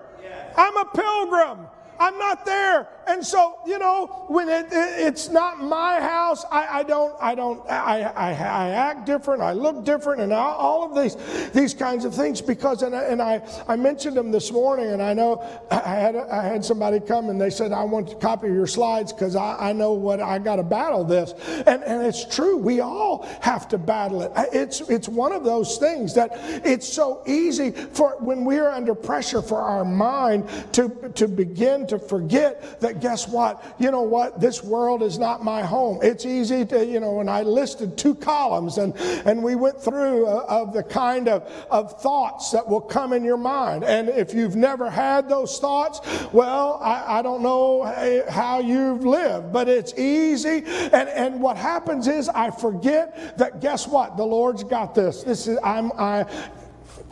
I'm 0.56 0.76
a 0.76 0.84
pilgrim. 0.84 1.66
I'm 1.98 2.18
not 2.18 2.44
there 2.44 2.88
And 3.06 3.26
so, 3.26 3.58
you 3.66 3.78
know, 3.78 4.24
when 4.28 4.48
it, 4.48 4.66
it, 4.66 5.06
it's 5.06 5.28
not 5.28 5.62
my 5.62 6.00
house, 6.00 6.44
I, 6.50 6.80
I 6.80 6.82
don't, 6.82 7.14
I 7.20 7.34
don't, 7.34 7.68
I, 7.68 8.02
I, 8.02 8.30
I, 8.30 8.68
act 8.70 9.06
different, 9.06 9.42
I 9.42 9.52
look 9.52 9.84
different, 9.84 10.20
and 10.20 10.32
all 10.32 10.84
of 10.84 11.00
these, 11.00 11.16
these 11.50 11.74
kinds 11.74 12.04
of 12.04 12.14
things 12.14 12.40
because, 12.40 12.82
and, 12.82 12.94
I, 12.94 13.02
and 13.04 13.20
I, 13.20 13.42
I 13.66 13.76
mentioned 13.76 14.16
them 14.16 14.30
this 14.30 14.52
morning, 14.52 14.90
and 14.90 15.02
I 15.02 15.14
know 15.14 15.44
I 15.70 15.94
had, 15.94 16.16
I 16.16 16.44
had 16.44 16.64
somebody 16.64 17.00
come 17.00 17.28
and 17.28 17.40
they 17.40 17.50
said, 17.50 17.72
I 17.72 17.84
want 17.84 18.08
to 18.10 18.16
copy 18.16 18.48
your 18.48 18.66
slides 18.66 19.12
because 19.12 19.36
I, 19.36 19.70
I 19.70 19.72
know 19.72 19.92
what 19.92 20.20
I 20.20 20.38
got 20.38 20.56
to 20.56 20.62
battle 20.62 21.04
this. 21.04 21.32
And, 21.66 21.82
and 21.82 22.06
it's 22.06 22.24
true, 22.24 22.56
we 22.56 22.80
all 22.80 23.26
have 23.40 23.68
to 23.68 23.78
battle 23.78 24.22
it. 24.22 24.32
It's, 24.52 24.80
it's 24.82 25.08
one 25.08 25.32
of 25.32 25.44
those 25.44 25.78
things 25.78 26.14
that 26.14 26.30
it's 26.64 26.88
so 26.88 27.22
easy 27.26 27.70
for 27.70 28.16
when 28.20 28.44
we're 28.44 28.70
under 28.70 28.94
pressure 28.94 29.42
for 29.42 29.60
our 29.60 29.84
mind 29.84 30.48
to, 30.72 31.10
to 31.14 31.26
begin 31.26 31.86
to 31.88 31.98
forget 31.98 32.80
that 32.80 32.91
guess 33.00 33.28
what? 33.28 33.64
You 33.78 33.90
know 33.90 34.02
what? 34.02 34.40
This 34.40 34.62
world 34.62 35.02
is 35.02 35.18
not 35.18 35.44
my 35.44 35.62
home. 35.62 36.00
It's 36.02 36.26
easy 36.26 36.64
to, 36.66 36.84
you 36.84 37.00
know, 37.00 37.20
and 37.20 37.30
I 37.30 37.42
listed 37.42 37.96
two 37.96 38.14
columns 38.14 38.78
and, 38.78 38.96
and 39.26 39.42
we 39.42 39.54
went 39.54 39.80
through 39.80 40.26
uh, 40.26 40.44
of 40.48 40.72
the 40.72 40.82
kind 40.82 41.28
of, 41.28 41.50
of 41.70 42.00
thoughts 42.00 42.50
that 42.52 42.66
will 42.66 42.80
come 42.80 43.12
in 43.12 43.24
your 43.24 43.36
mind. 43.36 43.84
And 43.84 44.08
if 44.08 44.34
you've 44.34 44.56
never 44.56 44.90
had 44.90 45.28
those 45.28 45.58
thoughts, 45.58 46.00
well, 46.32 46.78
I, 46.82 47.18
I 47.18 47.22
don't 47.22 47.42
know 47.42 47.84
how 48.28 48.60
you've 48.60 49.04
lived, 49.04 49.52
but 49.52 49.68
it's 49.68 49.94
easy. 49.98 50.64
And, 50.92 51.08
and 51.08 51.40
what 51.40 51.56
happens 51.56 52.08
is 52.08 52.28
I 52.28 52.50
forget 52.50 53.38
that 53.38 53.60
guess 53.60 53.86
what? 53.86 54.16
The 54.16 54.24
Lord's 54.24 54.64
got 54.64 54.94
this. 54.94 55.22
This 55.22 55.46
is, 55.46 55.58
I'm, 55.62 55.92
I, 55.98 56.26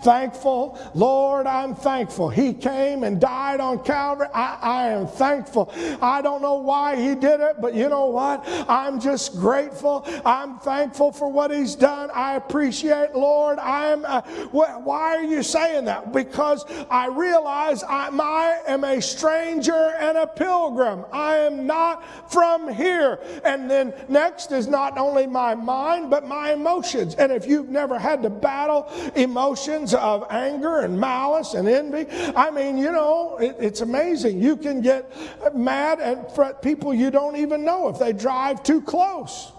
thankful. 0.02 0.78
Lord, 0.94 1.47
I'm 1.47 1.75
thankful. 1.75 2.28
He 2.28 2.52
came 2.52 3.04
and 3.04 3.20
died 3.20 3.61
on 3.61 3.82
Calvary. 3.85 4.28
I, 4.35 4.59
I, 4.61 4.88
am 4.88 5.06
thankful. 5.06 5.73
I 6.00 6.23
don't 6.23 6.42
know 6.42 6.54
why 6.54 6.97
He 6.97 7.14
did 7.14 7.40
it, 7.40 7.61
but 7.61 7.75
you 7.75 7.88
know 7.88 8.06
what? 8.06 8.44
I'm 8.68 9.00
just 9.00 9.37
grateful. 9.37 10.06
I'm 10.25 10.59
thankful 10.59 11.12
for 11.12 11.30
what 11.30 11.50
He's 11.50 11.75
done. 11.75 12.11
I 12.14 12.37
appreciate, 12.37 13.14
Lord. 13.14 13.59
I'm. 13.59 14.04
Uh, 14.04 14.23
wh- 14.50 14.87
why 14.87 15.16
are 15.16 15.23
you 15.23 15.42
saying 15.42 15.87
that? 15.87 16.12
Because 16.12 16.64
I 16.90 17.09
realize 17.09 17.82
I'm, 17.88 18.20
I 18.20 18.61
am 18.66 18.85
a 18.85 19.00
stranger 19.00 19.94
and 20.00 20.18
a 20.18 20.26
pilgrim. 20.26 21.04
I 21.12 21.37
am 21.38 21.66
not 21.66 22.04
from 22.30 22.73
here. 22.73 23.20
And 23.44 23.70
then 23.70 23.94
next 24.09 24.52
is 24.52 24.66
not 24.66 24.99
only 24.99 25.26
my 25.26 25.54
mind, 25.54 26.11
but 26.11 26.26
my 26.26 26.52
emotions. 26.52 27.14
And 27.14 27.32
if 27.32 27.47
you've 27.47 27.68
never 27.68 27.99
had 27.99 28.23
to 28.23 28.30
battle 28.30 28.88
emotions, 29.14 29.79
of 29.94 30.26
anger 30.30 30.80
and 30.80 30.99
malice 30.99 31.54
and 31.54 31.68
envy. 31.68 32.06
I 32.37 32.50
mean, 32.50 32.78
you 32.78 32.92
know, 32.92 33.38
it, 33.38 33.56
it's 33.58 33.80
amazing. 33.80 34.40
You 34.40 34.56
can 34.56 34.80
get 34.80 35.12
mad 35.54 36.00
at 36.00 36.62
people 36.62 36.94
you 36.94 37.10
don't 37.10 37.37
even 37.37 37.64
know 37.64 37.88
if 37.88 37.99
they 37.99 38.12
drive 38.12 38.62
too 38.62 38.80
close. 38.80 39.52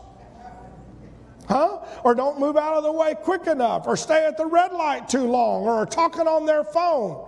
Huh? 1.48 1.80
Or 2.04 2.16
don't 2.16 2.40
move 2.40 2.56
out 2.56 2.76
of 2.76 2.84
the 2.84 2.92
way 2.92 3.14
quick 3.14 3.48
enough, 3.48 3.86
or 3.86 3.98
stay 3.98 4.26
at 4.26 4.38
the 4.38 4.46
red 4.46 4.72
light 4.72 5.10
too 5.10 5.26
long, 5.26 5.64
or 5.64 5.72
are 5.72 5.86
talking 5.86 6.28
on 6.28 6.46
their 6.46 6.64
phone. 6.64 7.28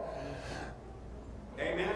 Amen. 1.59 1.93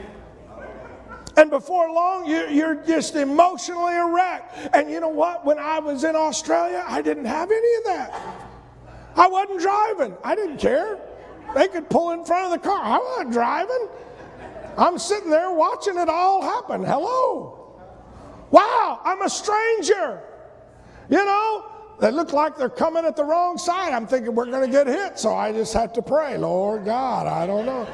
And 1.38 1.52
before 1.52 1.92
long, 1.94 2.26
you, 2.26 2.66
are 2.66 2.76
just 2.76 3.16
emotionally 3.16 3.96
a 3.96 4.06
wreck. 4.08 4.52
And 4.74 4.90
you 4.90 5.00
know 5.00 5.08
what? 5.08 5.46
When 5.46 5.60
I 5.60 5.78
was 5.78 6.04
in 6.04 6.16
Australia, 6.16 6.84
I 6.88 7.04
didn't 7.04 7.26
have 7.26 7.52
any 7.52 7.76
of 7.78 7.84
that. 7.86 8.37
I 9.18 9.28
wasn't 9.28 9.60
driving. 9.60 10.16
I 10.24 10.36
didn't 10.36 10.58
care. 10.58 11.00
They 11.56 11.68
could 11.68 11.90
pull 11.90 12.12
in 12.12 12.24
front 12.24 12.54
of 12.54 12.62
the 12.62 12.68
car. 12.68 12.80
I 12.82 13.00
wasn't 13.00 13.34
driving. 13.34 13.88
I'm 14.78 15.00
sitting 15.00 15.32
there 15.32 15.52
watching 15.52 15.98
it 15.98 16.08
all 16.08 16.42
happen. 16.42 16.84
Hello. 16.84 17.82
Wow, 18.52 19.02
I'm 19.04 19.24
a 19.24 19.30
stranger. 19.30 20.22
You 21.10 21.26
know, 21.26 21.66
they 22.00 22.12
look 22.12 22.32
like 22.32 22.58
they're 22.58 22.70
coming 22.70 23.06
at 23.06 23.16
the 23.16 23.24
wrong 23.24 23.58
side. 23.58 23.92
I'm 23.92 24.06
thinking 24.06 24.36
we're 24.36 24.46
going 24.46 24.66
to 24.66 24.72
get 24.72 24.86
hit, 24.86 25.18
so 25.18 25.34
I 25.34 25.52
just 25.52 25.74
have 25.74 25.94
to 25.94 26.02
pray, 26.02 26.38
Lord 26.38 26.86
God, 26.86 27.26
I 27.26 27.48
don't 27.48 27.66
know. 27.66 27.88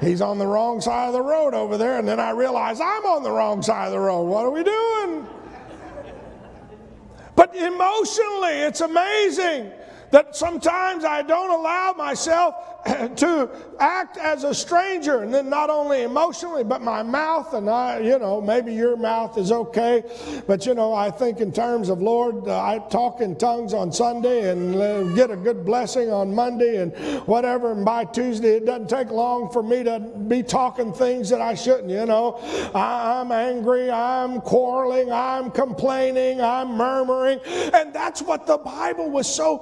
He's 0.00 0.20
on 0.20 0.38
the 0.38 0.46
wrong 0.46 0.80
side 0.80 1.08
of 1.08 1.12
the 1.12 1.22
road 1.22 1.54
over 1.54 1.76
there, 1.76 1.98
and 1.98 2.06
then 2.06 2.20
I 2.20 2.30
realize 2.30 2.80
I'm 2.80 3.04
on 3.04 3.24
the 3.24 3.32
wrong 3.32 3.62
side 3.62 3.86
of 3.86 3.92
the 3.92 3.98
road. 3.98 4.22
What 4.22 4.44
are 4.44 4.50
we 4.50 4.62
doing? 4.62 5.26
But 7.34 7.56
emotionally, 7.56 8.52
it's 8.52 8.80
amazing 8.80 9.72
that 10.10 10.34
sometimes 10.34 11.04
I 11.04 11.22
don't 11.22 11.50
allow 11.50 11.92
myself 11.96 12.54
to 13.16 13.50
act 13.80 14.16
as 14.16 14.44
a 14.44 14.54
stranger, 14.54 15.22
and 15.22 15.32
then 15.32 15.50
not 15.50 15.70
only 15.70 16.02
emotionally, 16.02 16.64
but 16.64 16.80
my 16.80 17.02
mouth, 17.02 17.52
and 17.54 17.68
I, 17.68 17.98
you 17.98 18.18
know, 18.18 18.40
maybe 18.40 18.72
your 18.72 18.96
mouth 18.96 19.36
is 19.36 19.52
okay, 19.52 20.04
but 20.46 20.64
you 20.64 20.74
know, 20.74 20.94
I 20.94 21.10
think 21.10 21.40
in 21.40 21.52
terms 21.52 21.88
of 21.88 22.00
Lord, 22.00 22.48
uh, 22.48 22.58
I 22.60 22.78
talk 22.90 23.20
in 23.20 23.36
tongues 23.36 23.74
on 23.74 23.92
Sunday 23.92 24.50
and 24.50 24.74
uh, 24.76 25.02
get 25.14 25.30
a 25.30 25.36
good 25.36 25.64
blessing 25.64 26.10
on 26.10 26.34
Monday 26.34 26.76
and 26.76 26.94
whatever, 27.26 27.72
and 27.72 27.84
by 27.84 28.04
Tuesday 28.04 28.56
it 28.56 28.66
doesn't 28.66 28.88
take 28.88 29.10
long 29.10 29.50
for 29.50 29.62
me 29.62 29.82
to 29.82 30.00
be 30.00 30.42
talking 30.42 30.92
things 30.92 31.28
that 31.30 31.40
I 31.40 31.54
shouldn't, 31.54 31.90
you 31.90 32.06
know. 32.06 32.38
I, 32.74 33.20
I'm 33.20 33.32
angry, 33.32 33.90
I'm 33.90 34.40
quarreling, 34.40 35.12
I'm 35.12 35.50
complaining, 35.50 36.40
I'm 36.40 36.68
murmuring, 36.76 37.40
and 37.74 37.92
that's 37.92 38.22
what 38.22 38.46
the 38.46 38.58
Bible 38.58 39.10
was 39.10 39.32
so 39.32 39.58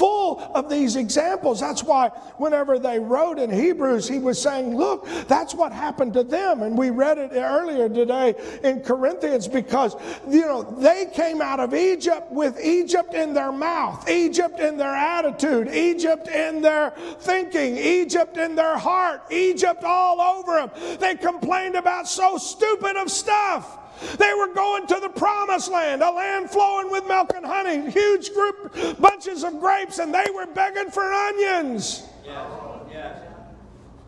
full 0.00 0.40
of 0.54 0.70
these 0.70 0.96
examples. 0.96 1.60
That's 1.60 1.84
why 1.84 2.08
whenever 2.38 2.78
they 2.78 2.98
wrote 2.98 3.38
in 3.38 3.50
Hebrews, 3.50 4.08
he 4.08 4.18
was 4.18 4.40
saying, 4.40 4.74
Look, 4.74 5.06
that's 5.28 5.54
what 5.54 5.72
happened 5.72 6.14
to 6.14 6.24
them. 6.24 6.62
And 6.62 6.76
we 6.76 6.88
read 6.88 7.18
it 7.18 7.32
earlier 7.34 7.86
today 7.86 8.34
in 8.64 8.80
Corinthians 8.80 9.46
because, 9.46 9.94
you 10.26 10.40
know, 10.40 10.62
they 10.62 11.10
came 11.12 11.42
out 11.42 11.60
of 11.60 11.74
Egypt 11.74 12.32
with 12.32 12.58
Egypt 12.64 13.12
in 13.12 13.34
their 13.34 13.52
mouth, 13.52 14.08
Egypt 14.08 14.58
in 14.58 14.78
their 14.78 14.94
attitude, 14.94 15.68
Egypt 15.68 16.28
in 16.28 16.62
their 16.62 16.92
thinking, 17.18 17.76
Egypt 17.76 18.38
in 18.38 18.54
their 18.54 18.78
heart, 18.78 19.20
Egypt 19.30 19.84
all 19.84 20.22
over 20.22 20.66
them. 20.66 20.98
They 20.98 21.14
complained 21.16 21.74
about 21.74 22.08
so 22.08 22.38
stupid 22.38 22.96
of 22.96 23.10
stuff. 23.10 23.79
They 24.18 24.32
were 24.34 24.52
going 24.54 24.86
to 24.86 24.98
the 25.00 25.08
promised 25.10 25.70
land, 25.70 26.02
a 26.02 26.10
land 26.10 26.50
flowing 26.50 26.90
with 26.90 27.06
milk 27.06 27.32
and 27.34 27.44
honey, 27.44 27.90
huge 27.90 28.32
group, 28.32 28.98
bunches 28.98 29.44
of 29.44 29.60
grapes, 29.60 29.98
and 29.98 30.12
they 30.14 30.26
were 30.34 30.46
begging 30.46 30.90
for 30.90 31.02
onions. 31.02 32.02
Yes. 32.24 32.46
Yes. 32.90 33.18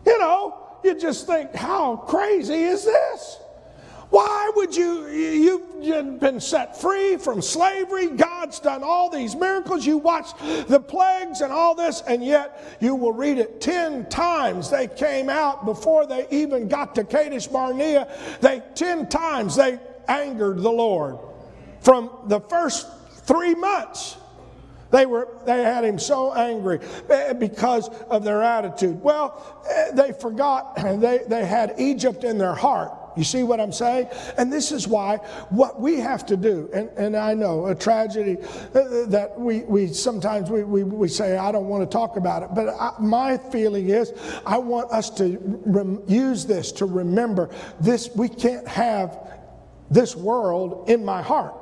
You 0.05 0.19
know, 0.19 0.77
you 0.83 0.99
just 0.99 1.27
think, 1.27 1.53
how 1.53 1.97
crazy 1.97 2.63
is 2.63 2.85
this? 2.85 3.37
Why 4.13 4.51
would 4.55 4.75
you, 4.75 5.07
you've 5.07 6.19
been 6.19 6.39
set 6.39 6.79
free 6.79 7.17
from 7.17 7.41
slavery. 7.41 8.09
God's 8.09 8.59
done 8.59 8.83
all 8.83 9.09
these 9.09 9.35
miracles. 9.35 9.87
You 9.87 9.97
watch 9.97 10.37
the 10.67 10.79
plagues 10.79 11.41
and 11.41 11.51
all 11.51 11.73
this, 11.73 12.03
and 12.05 12.23
yet 12.23 12.77
you 12.79 12.93
will 12.93 13.11
read 13.11 13.39
it 13.39 13.59
10 13.59 14.09
times. 14.09 14.69
They 14.69 14.85
came 14.85 15.31
out 15.31 15.65
before 15.65 16.05
they 16.05 16.27
even 16.29 16.67
got 16.67 16.93
to 16.93 17.03
Kadesh 17.03 17.47
Barnea. 17.47 18.07
They, 18.39 18.61
10 18.75 19.09
times, 19.09 19.55
they 19.55 19.79
angered 20.07 20.59
the 20.59 20.71
Lord. 20.71 21.17
From 21.81 22.11
the 22.27 22.39
first 22.39 22.87
three 23.25 23.55
months, 23.55 24.17
they, 24.91 25.07
were, 25.07 25.27
they 25.47 25.63
had 25.63 25.83
him 25.83 25.97
so 25.97 26.35
angry 26.35 26.81
eh, 27.09 27.33
because 27.33 27.89
of 28.11 28.23
their 28.23 28.43
attitude. 28.43 29.01
Well, 29.01 29.63
eh, 29.67 29.89
they 29.93 30.11
forgot, 30.11 30.75
they, 30.75 31.21
they 31.27 31.47
had 31.47 31.73
Egypt 31.79 32.23
in 32.23 32.37
their 32.37 32.53
heart. 32.53 32.99
You 33.15 33.23
see 33.23 33.43
what 33.43 33.59
I'm 33.59 33.71
saying? 33.71 34.07
And 34.37 34.51
this 34.51 34.71
is 34.71 34.87
why 34.87 35.17
what 35.49 35.79
we 35.79 35.99
have 35.99 36.25
to 36.27 36.37
do, 36.37 36.69
and, 36.73 36.89
and 36.97 37.15
I 37.15 37.33
know 37.33 37.67
a 37.67 37.75
tragedy 37.75 38.37
uh, 38.73 39.05
that 39.07 39.33
we, 39.37 39.59
we 39.61 39.87
sometimes 39.87 40.49
we, 40.49 40.63
we, 40.63 40.83
we 40.83 41.07
say, 41.07 41.37
I 41.37 41.51
don't 41.51 41.67
want 41.67 41.89
to 41.89 41.93
talk 41.93 42.17
about 42.17 42.43
it. 42.43 42.49
But 42.53 42.69
I, 42.69 42.93
my 42.99 43.37
feeling 43.37 43.89
is 43.89 44.13
I 44.45 44.57
want 44.57 44.91
us 44.91 45.09
to 45.11 45.37
rem, 45.65 46.01
use 46.07 46.45
this 46.45 46.71
to 46.73 46.85
remember 46.85 47.49
this, 47.79 48.09
we 48.15 48.29
can't 48.29 48.67
have 48.67 49.17
this 49.89 50.15
world 50.15 50.89
in 50.89 51.05
my 51.05 51.21
heart. 51.21 51.53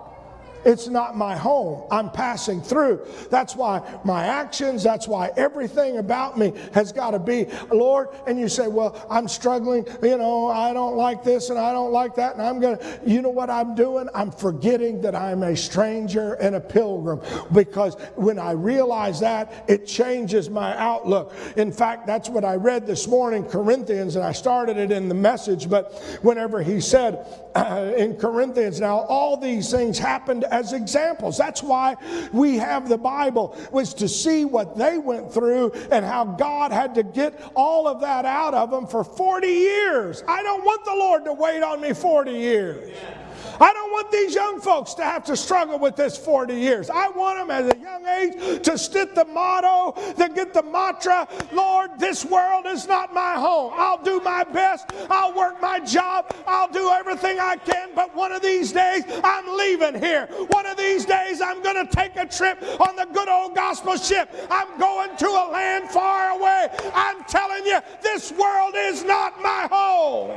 It's 0.65 0.87
not 0.87 1.15
my 1.17 1.35
home. 1.35 1.87
I'm 1.91 2.09
passing 2.09 2.61
through. 2.61 3.05
That's 3.29 3.55
why 3.55 3.81
my 4.03 4.25
actions, 4.25 4.83
that's 4.83 5.07
why 5.07 5.31
everything 5.37 5.97
about 5.97 6.37
me 6.37 6.53
has 6.73 6.91
got 6.91 7.11
to 7.11 7.19
be, 7.19 7.47
Lord. 7.71 8.09
And 8.27 8.39
you 8.39 8.47
say, 8.47 8.67
Well, 8.67 9.05
I'm 9.09 9.27
struggling. 9.27 9.85
You 10.01 10.17
know, 10.17 10.47
I 10.47 10.73
don't 10.73 10.95
like 10.95 11.23
this 11.23 11.49
and 11.49 11.59
I 11.59 11.71
don't 11.71 11.91
like 11.91 12.15
that. 12.15 12.33
And 12.33 12.41
I'm 12.41 12.59
going 12.59 12.77
to, 12.77 12.99
you 13.05 13.21
know 13.21 13.29
what 13.29 13.49
I'm 13.49 13.75
doing? 13.75 14.07
I'm 14.13 14.31
forgetting 14.31 15.01
that 15.01 15.15
I'm 15.15 15.43
a 15.43 15.55
stranger 15.55 16.33
and 16.35 16.55
a 16.55 16.59
pilgrim. 16.59 17.21
Because 17.51 17.95
when 18.15 18.39
I 18.39 18.51
realize 18.51 19.19
that, 19.21 19.65
it 19.67 19.85
changes 19.87 20.49
my 20.49 20.75
outlook. 20.77 21.33
In 21.57 21.71
fact, 21.71 22.07
that's 22.07 22.29
what 22.29 22.45
I 22.45 22.55
read 22.55 22.85
this 22.85 23.07
morning, 23.07 23.43
Corinthians, 23.45 24.15
and 24.15 24.23
I 24.23 24.31
started 24.31 24.77
it 24.77 24.91
in 24.91 25.09
the 25.09 25.15
message. 25.15 25.69
But 25.69 25.93
whenever 26.21 26.61
he 26.61 26.79
said 26.81 27.25
in 27.97 28.15
Corinthians, 28.15 28.79
now 28.79 28.99
all 29.01 29.37
these 29.37 29.69
things 29.71 29.97
happened 29.97 30.43
as 30.45 30.73
examples. 30.73 31.37
That's 31.37 31.61
why 31.61 31.95
we 32.31 32.57
have 32.57 32.87
the 32.87 32.97
Bible, 32.97 33.57
was 33.71 33.93
to 33.95 34.07
see 34.07 34.45
what 34.45 34.77
they 34.77 34.97
went 34.97 35.33
through 35.33 35.71
and 35.91 36.05
how 36.05 36.25
God 36.25 36.71
had 36.71 36.95
to 36.95 37.03
get 37.03 37.41
all 37.55 37.87
of 37.87 38.01
that 38.01 38.25
out 38.25 38.53
of 38.53 38.71
them 38.71 38.87
for 38.87 39.03
40 39.03 39.47
years. 39.47 40.23
I 40.27 40.43
don't 40.43 40.63
want 40.63 40.85
the 40.85 40.95
Lord 40.95 41.25
to 41.25 41.33
wait 41.33 41.61
on 41.63 41.81
me 41.81 41.93
40 41.93 42.31
years. 42.31 42.89
Yeah. 42.89 43.20
I 43.59 43.73
don't 43.73 43.91
want 43.91 44.11
these 44.11 44.35
young 44.35 44.59
folks 44.59 44.93
to 44.95 45.03
have 45.03 45.23
to 45.25 45.37
struggle 45.37 45.79
with 45.79 45.95
this 45.95 46.17
40 46.17 46.53
years. 46.53 46.89
I 46.89 47.09
want 47.09 47.39
them 47.39 47.51
at 47.51 47.75
a 47.75 47.79
young 47.79 48.05
age 48.05 48.63
to 48.63 48.77
stick 48.77 49.15
the 49.15 49.25
motto, 49.25 49.93
to 50.13 50.29
get 50.29 50.53
the 50.53 50.63
mantra, 50.63 51.27
Lord, 51.51 51.91
this 51.99 52.25
world 52.25 52.65
is 52.65 52.87
not 52.87 53.13
my 53.13 53.33
home. 53.33 53.73
I'll 53.75 54.01
do 54.01 54.19
my 54.21 54.43
best. 54.43 54.91
I'll 55.09 55.33
work 55.33 55.61
my 55.61 55.79
job. 55.79 56.33
I'll 56.47 56.71
do 56.71 56.89
everything 56.89 57.39
I 57.39 57.57
can. 57.57 57.89
But 57.95 58.15
one 58.15 58.31
of 58.31 58.41
these 58.41 58.71
days, 58.71 59.03
I'm 59.23 59.57
leaving 59.57 59.99
here. 59.99 60.27
One 60.47 60.65
of 60.65 60.77
these 60.77 61.05
days, 61.05 61.41
I'm 61.41 61.61
going 61.61 61.85
to 61.85 61.95
take 61.95 62.15
a 62.15 62.25
trip 62.25 62.61
on 62.79 62.95
the 62.95 63.07
good 63.13 63.29
old 63.29 63.55
gospel 63.55 63.97
ship. 63.97 64.29
I'm 64.49 64.79
going 64.79 65.15
to 65.17 65.27
a 65.27 65.45
land 65.51 65.89
far 65.89 66.37
away. 66.37 66.69
I'm 66.93 67.23
telling 67.25 67.65
you, 67.65 67.79
this 68.01 68.31
world 68.31 68.73
is 68.75 69.03
not 69.03 69.41
my 69.41 69.67
home. 69.71 70.31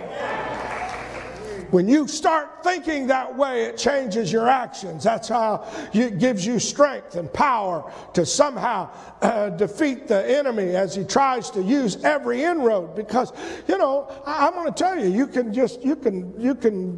When 1.74 1.88
you 1.88 2.06
start 2.06 2.62
thinking 2.62 3.08
that 3.08 3.36
way, 3.36 3.64
it 3.64 3.76
changes 3.76 4.30
your 4.30 4.48
actions. 4.48 5.02
That's 5.02 5.26
how 5.26 5.68
it 5.92 6.20
gives 6.20 6.46
you 6.46 6.60
strength 6.60 7.16
and 7.16 7.32
power 7.32 7.92
to 8.12 8.24
somehow 8.24 8.90
uh, 9.20 9.48
defeat 9.50 10.06
the 10.06 10.24
enemy 10.38 10.76
as 10.76 10.94
he 10.94 11.02
tries 11.02 11.50
to 11.50 11.60
use 11.60 11.96
every 12.04 12.44
inroad. 12.44 12.94
Because, 12.94 13.32
you 13.66 13.76
know, 13.76 14.08
I, 14.24 14.46
I'm 14.46 14.52
going 14.52 14.72
to 14.72 14.72
tell 14.72 14.96
you, 14.96 15.10
you 15.10 15.26
can 15.26 15.52
just, 15.52 15.82
you 15.82 15.96
can, 15.96 16.40
you 16.40 16.54
can 16.54 16.96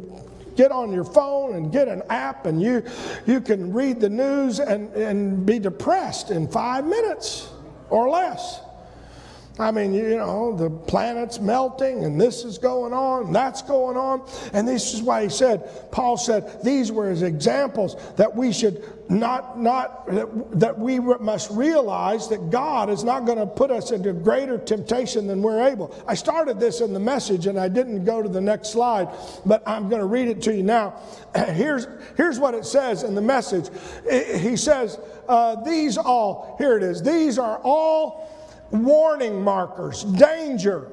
get 0.55 0.71
on 0.71 0.91
your 0.91 1.05
phone 1.05 1.55
and 1.55 1.71
get 1.71 1.87
an 1.87 2.03
app 2.11 2.45
and 2.45 2.61
you, 2.61 2.83
you 3.25 3.41
can 3.41 3.73
read 3.73 3.99
the 3.99 4.09
news 4.09 4.59
and, 4.59 4.93
and 4.93 5.43
be 5.43 5.57
depressed 5.57 6.29
in 6.29 6.47
five 6.47 6.85
minutes 6.85 7.49
or 7.89 8.11
less. 8.11 8.59
I 9.59 9.71
mean, 9.71 9.93
you 9.93 10.17
know, 10.17 10.55
the 10.55 10.69
planet's 10.69 11.39
melting 11.39 12.05
and 12.05 12.21
this 12.21 12.43
is 12.43 12.57
going 12.57 12.93
on 12.93 13.27
and 13.27 13.35
that's 13.35 13.63
going 13.63 13.97
on. 13.97 14.27
And 14.53 14.67
this 14.67 14.93
is 14.93 15.01
why 15.01 15.23
he 15.23 15.29
said, 15.29 15.91
Paul 15.91 16.17
said, 16.17 16.63
these 16.63 16.91
were 16.91 17.09
his 17.09 17.23
examples 17.23 17.95
that 18.17 18.35
we 18.35 18.53
should 18.53 18.83
not, 19.09 19.59
not, 19.59 20.05
that, 20.07 20.59
that 20.59 20.77
we 20.77 20.99
must 20.99 21.49
realize 21.49 22.27
that 22.27 22.51
God 22.51 22.89
is 22.89 23.03
not 23.03 23.25
going 23.25 23.39
to 23.39 23.47
put 23.47 23.71
us 23.71 23.91
into 23.91 24.13
greater 24.13 24.59
temptation 24.59 25.25
than 25.25 25.41
we're 25.41 25.67
able. 25.67 25.95
I 26.07 26.13
started 26.13 26.59
this 26.59 26.81
in 26.81 26.93
the 26.93 26.99
message 26.99 27.47
and 27.47 27.59
I 27.59 27.67
didn't 27.67 28.05
go 28.05 28.21
to 28.21 28.29
the 28.29 28.41
next 28.41 28.69
slide, 28.69 29.09
but 29.45 29.63
I'm 29.65 29.89
going 29.89 30.01
to 30.01 30.07
read 30.07 30.27
it 30.27 30.41
to 30.43 30.55
you 30.55 30.63
now. 30.63 31.01
Here's, 31.47 31.87
here's 32.15 32.39
what 32.39 32.53
it 32.53 32.65
says 32.65 33.03
in 33.03 33.15
the 33.15 33.21
message. 33.21 33.69
He 34.09 34.55
says, 34.55 34.99
uh, 35.27 35.55
these 35.63 35.97
all, 35.97 36.55
here 36.57 36.77
it 36.77 36.83
is, 36.83 37.01
these 37.01 37.39
are 37.39 37.59
all 37.63 38.36
warning 38.71 39.41
markers, 39.41 40.03
danger 40.03 40.91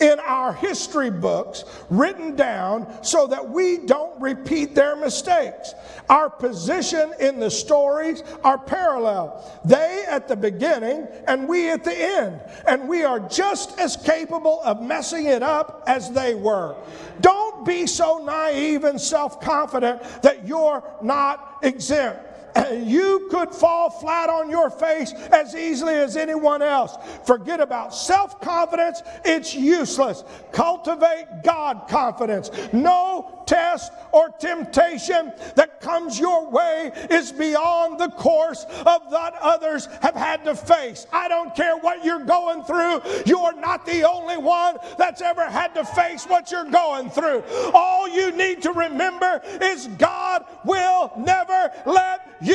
in 0.00 0.18
our 0.20 0.52
history 0.52 1.10
books 1.10 1.64
written 1.90 2.36
down 2.36 2.86
so 3.02 3.26
that 3.26 3.48
we 3.48 3.78
don't 3.78 4.20
repeat 4.20 4.74
their 4.74 4.96
mistakes. 4.96 5.74
Our 6.08 6.28
position 6.28 7.14
in 7.20 7.40
the 7.40 7.50
stories 7.50 8.22
are 8.44 8.58
parallel. 8.58 9.60
They 9.64 10.04
at 10.08 10.28
the 10.28 10.36
beginning 10.36 11.06
and 11.26 11.48
we 11.48 11.70
at 11.70 11.84
the 11.84 11.96
end. 11.96 12.40
And 12.66 12.88
we 12.88 13.04
are 13.04 13.20
just 13.20 13.78
as 13.78 13.96
capable 13.96 14.60
of 14.64 14.82
messing 14.82 15.26
it 15.26 15.42
up 15.42 15.84
as 15.86 16.10
they 16.10 16.34
were. 16.34 16.76
Don't 17.20 17.64
be 17.64 17.86
so 17.86 18.18
naive 18.18 18.84
and 18.84 19.00
self 19.00 19.40
confident 19.40 20.02
that 20.22 20.46
you're 20.46 20.82
not 21.02 21.58
exempt. 21.62 22.35
You 22.84 23.28
could 23.30 23.50
fall 23.50 23.90
flat 23.90 24.28
on 24.28 24.50
your 24.50 24.70
face 24.70 25.12
as 25.12 25.54
easily 25.54 25.94
as 25.94 26.16
anyone 26.16 26.62
else. 26.62 26.96
Forget 27.24 27.60
about 27.60 27.94
self 27.94 28.40
confidence, 28.40 29.02
it's 29.24 29.54
useless. 29.54 30.24
Cultivate 30.52 31.26
God 31.42 31.88
confidence. 31.88 32.50
No 32.72 33.44
test 33.46 33.92
or 34.12 34.28
temptation 34.30 35.32
that 35.54 35.80
comes 35.80 36.18
your 36.18 36.50
way 36.50 36.90
is 37.10 37.32
beyond 37.32 37.98
the 37.98 38.08
course 38.10 38.64
of 38.64 39.10
that 39.10 39.34
others 39.40 39.86
have 40.02 40.14
had 40.14 40.44
to 40.44 40.54
face. 40.54 41.06
I 41.12 41.28
don't 41.28 41.54
care 41.54 41.76
what 41.76 42.04
you're 42.04 42.24
going 42.24 42.64
through, 42.64 43.02
you're 43.24 43.54
not 43.54 43.86
the 43.86 44.02
only 44.08 44.36
one 44.36 44.76
that's 44.98 45.22
ever 45.22 45.44
had 45.48 45.74
to 45.74 45.84
face 45.84 46.24
what 46.24 46.50
you're 46.50 46.70
going 46.70 47.10
through. 47.10 47.42
All 47.72 48.08
you 48.08 48.32
need 48.32 48.62
to 48.62 48.72
remember 48.72 49.40
is 49.62 49.86
God 49.98 50.44
will 50.64 51.12
never 51.16 51.72
let 51.86 52.36
you 52.40 52.45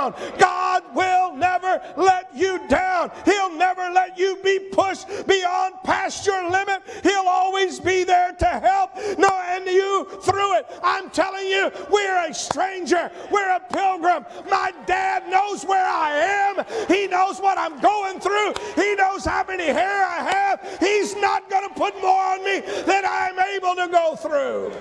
down. 0.00 0.14
God 0.38 0.82
will 0.94 1.34
never 1.34 1.80
let 1.96 2.30
you 2.34 2.60
down. 2.68 3.10
He'll 3.24 3.54
never 3.56 3.90
let 3.92 4.18
you 4.18 4.38
be 4.42 4.58
pushed 4.72 5.06
beyond 5.26 5.74
past 5.84 6.26
your 6.26 6.50
limit. 6.50 6.82
He'll 7.02 7.28
always 7.28 7.80
be 7.80 8.04
there 8.04 8.32
to 8.32 8.46
help. 8.46 8.96
No, 9.18 9.28
and 9.28 9.66
you 9.66 10.06
through 10.22 10.58
it. 10.58 10.66
I'm 10.82 11.10
telling 11.10 11.46
you, 11.46 11.70
we're 11.90 12.28
a 12.28 12.34
stranger. 12.34 13.10
We're 13.30 13.56
a 13.56 13.60
pilgrim. 13.72 14.24
My 14.50 14.72
dad 14.86 15.28
knows 15.28 15.64
where 15.64 15.86
I 15.86 16.12
am. 16.56 16.64
He 16.88 17.06
knows 17.06 17.38
what 17.40 17.58
I'm 17.58 17.78
going 17.80 18.20
through. 18.20 18.54
He 18.76 18.94
knows 18.94 19.24
how 19.24 19.44
many 19.46 19.66
hair 19.66 20.04
I 20.04 20.22
have. 20.22 20.78
He's 20.80 21.16
not 21.16 21.48
going 21.50 21.68
to 21.68 21.74
put 21.74 22.00
more 22.00 22.22
on 22.22 22.44
me 22.44 22.60
than 22.60 23.04
I'm 23.06 23.38
able 23.38 23.74
to 23.76 23.88
go 23.88 24.16
through. 24.16 24.72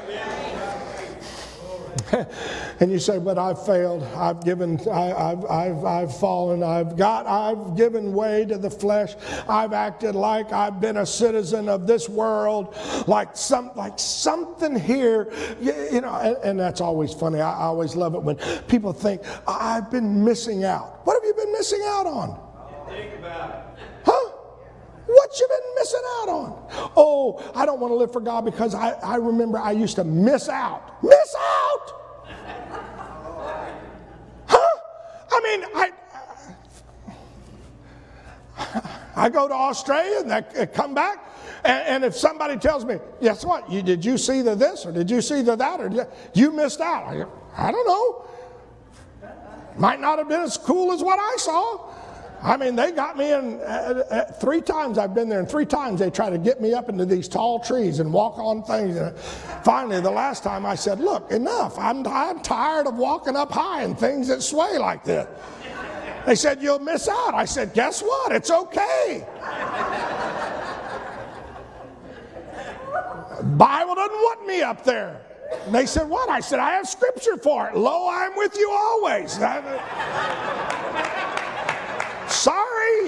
and 2.79 2.91
you 2.91 2.99
say, 2.99 3.19
but 3.19 3.37
I've 3.37 3.63
failed. 3.65 4.03
I've 4.15 4.43
given, 4.43 4.79
I, 4.89 5.29
have 5.29 5.45
I've, 5.45 5.85
I've 5.85 6.17
fallen. 6.17 6.63
I've 6.63 6.97
got, 6.97 7.25
I've 7.27 7.75
given 7.75 8.13
way 8.13 8.45
to 8.45 8.57
the 8.57 8.69
flesh. 8.69 9.15
I've 9.47 9.73
acted 9.73 10.15
like 10.15 10.51
I've 10.51 10.79
been 10.79 10.97
a 10.97 11.05
citizen 11.05 11.69
of 11.69 11.87
this 11.87 12.09
world, 12.09 12.75
like 13.07 13.35
some, 13.35 13.71
like 13.75 13.99
something 13.99 14.77
here, 14.77 15.31
you, 15.61 15.73
you 15.91 16.01
know, 16.01 16.13
and, 16.15 16.37
and, 16.37 16.59
that's 16.59 16.81
always 16.81 17.13
funny. 17.13 17.39
I, 17.39 17.51
I 17.51 17.63
always 17.63 17.95
love 17.95 18.15
it 18.15 18.21
when 18.21 18.37
people 18.67 18.91
think, 18.91 19.21
I've 19.47 19.89
been 19.89 20.23
missing 20.23 20.63
out. 20.63 21.05
What 21.05 21.13
have 21.13 21.23
you 21.23 21.33
been 21.33 21.53
missing 21.53 21.81
out 21.85 22.05
on? 22.05 22.39
Think 22.87 23.19
about 23.19 23.49
it. 23.49 23.83
Huh? 24.05 24.31
What 25.05 25.39
you 25.39 25.47
been 25.47 25.75
missing 25.75 26.01
out 26.21 26.29
on? 26.29 26.91
Oh, 26.95 27.51
I 27.55 27.65
don't 27.65 27.79
want 27.79 27.91
to 27.91 27.95
live 27.95 28.11
for 28.11 28.21
God 28.21 28.45
because 28.45 28.75
I, 28.75 28.91
I 28.91 29.15
remember 29.15 29.57
I 29.57 29.71
used 29.71 29.95
to 29.95 30.03
miss 30.03 30.49
out. 30.49 31.01
Miss 31.03 31.35
out! 31.35 31.99
I 35.38 35.38
mean, 35.57 35.65
I, 35.75 35.91
I 39.15 39.29
go 39.29 39.47
to 39.47 39.53
Australia 39.53 40.19
and 40.21 40.33
I 40.33 40.65
come 40.65 40.93
back, 40.93 41.25
and, 41.63 41.87
and, 41.87 42.03
if 42.05 42.15
somebody 42.15 42.57
tells 42.57 42.85
me, 42.85 42.99
guess 43.21 43.43
what? 43.43 43.69
You, 43.69 43.81
did 43.81 44.03
you 44.05 44.17
see 44.17 44.41
the 44.41 44.55
this 44.55 44.85
or 44.85 44.91
did 44.91 45.09
you 45.11 45.21
see 45.21 45.41
the 45.41 45.55
that 45.55 45.79
or 45.79 46.07
you, 46.33 46.51
missed 46.51 46.79
out? 46.79 47.03
I, 47.03 47.25
I 47.57 47.71
don't 47.71 47.87
know. 47.87 48.25
Might 49.77 49.99
not 49.99 50.17
have 50.19 50.29
been 50.29 50.41
as 50.41 50.57
cool 50.57 50.91
as 50.91 51.01
what 51.01 51.19
I 51.19 51.35
saw. 51.37 51.88
I 52.41 52.55
mean, 52.55 52.75
they 52.75 52.91
got 52.91 53.17
me 53.17 53.33
in 53.33 53.59
uh, 53.59 54.03
uh, 54.09 54.25
three 54.33 54.61
times 54.61 54.97
I've 54.97 55.13
been 55.13 55.27
there, 55.27 55.39
and 55.39 55.49
three 55.49 55.65
times 55.65 55.99
they 55.99 56.09
try 56.09 56.29
to 56.29 56.37
get 56.37 56.61
me 56.61 56.73
up 56.73 56.87
into 56.87 57.05
these 57.05 57.27
tall 57.27 57.59
trees 57.59 57.99
and 57.99 58.13
walk 58.13 58.37
on 58.37 58.63
things. 58.63 58.95
And 58.95 59.17
finally, 59.65 59.99
the 59.99 60.11
last 60.11 60.41
time 60.43 60.65
I 60.65 60.75
said, 60.75 60.99
Look, 61.01 61.31
enough. 61.31 61.77
I'm, 61.77 62.07
I'm 62.07 62.39
tired 62.41 62.87
of 62.87 62.95
walking 62.95 63.35
up 63.35 63.51
high 63.51 63.83
and 63.83 63.99
things 63.99 64.29
that 64.29 64.41
sway 64.41 64.77
like 64.77 65.03
this. 65.03 65.27
They 66.25 66.35
said, 66.35 66.61
You'll 66.61 66.79
miss 66.79 67.09
out. 67.09 67.33
I 67.33 67.43
said, 67.43 67.73
Guess 67.73 68.01
what? 68.01 68.31
It's 68.31 68.51
okay. 68.51 69.27
Bible 73.43 73.95
doesn't 73.95 74.17
want 74.17 74.47
me 74.47 74.61
up 74.61 74.83
there. 74.85 75.21
And 75.65 75.75
they 75.75 75.85
said, 75.85 76.07
What? 76.07 76.29
I 76.29 76.39
said, 76.39 76.59
I 76.59 76.71
have 76.71 76.87
scripture 76.87 77.35
for 77.35 77.67
it. 77.67 77.75
Lo, 77.75 78.07
I'm 78.09 78.37
with 78.37 78.55
you 78.55 78.71
always. 78.71 79.37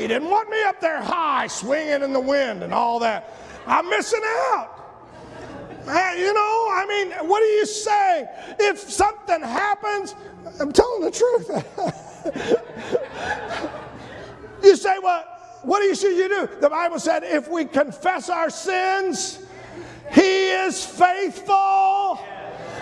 He 0.01 0.07
didn't 0.07 0.31
want 0.31 0.49
me 0.49 0.63
up 0.63 0.81
there 0.81 0.99
high, 0.99 1.45
swinging 1.45 2.01
in 2.01 2.11
the 2.11 2.19
wind 2.19 2.63
and 2.63 2.73
all 2.73 2.97
that. 3.01 3.37
I'm 3.67 3.87
missing 3.87 4.23
out. 4.25 4.79
Uh, 5.87 6.13
you 6.17 6.33
know, 6.33 6.67
I 6.71 6.85
mean, 6.89 7.11
what 7.27 7.39
do 7.39 7.45
you 7.45 7.67
say? 7.67 8.27
If 8.59 8.79
something 8.79 9.41
happens, 9.41 10.15
I'm 10.59 10.71
telling 10.71 11.01
the 11.01 11.11
truth. 11.11 11.51
you 14.63 14.75
say, 14.75 14.97
well, 15.03 15.23
what 15.61 15.81
do 15.81 15.85
you 15.85 15.93
should 15.93 16.17
you 16.17 16.29
do? 16.29 16.49
The 16.59 16.69
Bible 16.69 16.97
said, 16.97 17.23
if 17.23 17.47
we 17.47 17.65
confess 17.65 18.27
our 18.27 18.49
sins, 18.49 19.45
He 20.11 20.49
is 20.49 20.83
faithful 20.83 22.25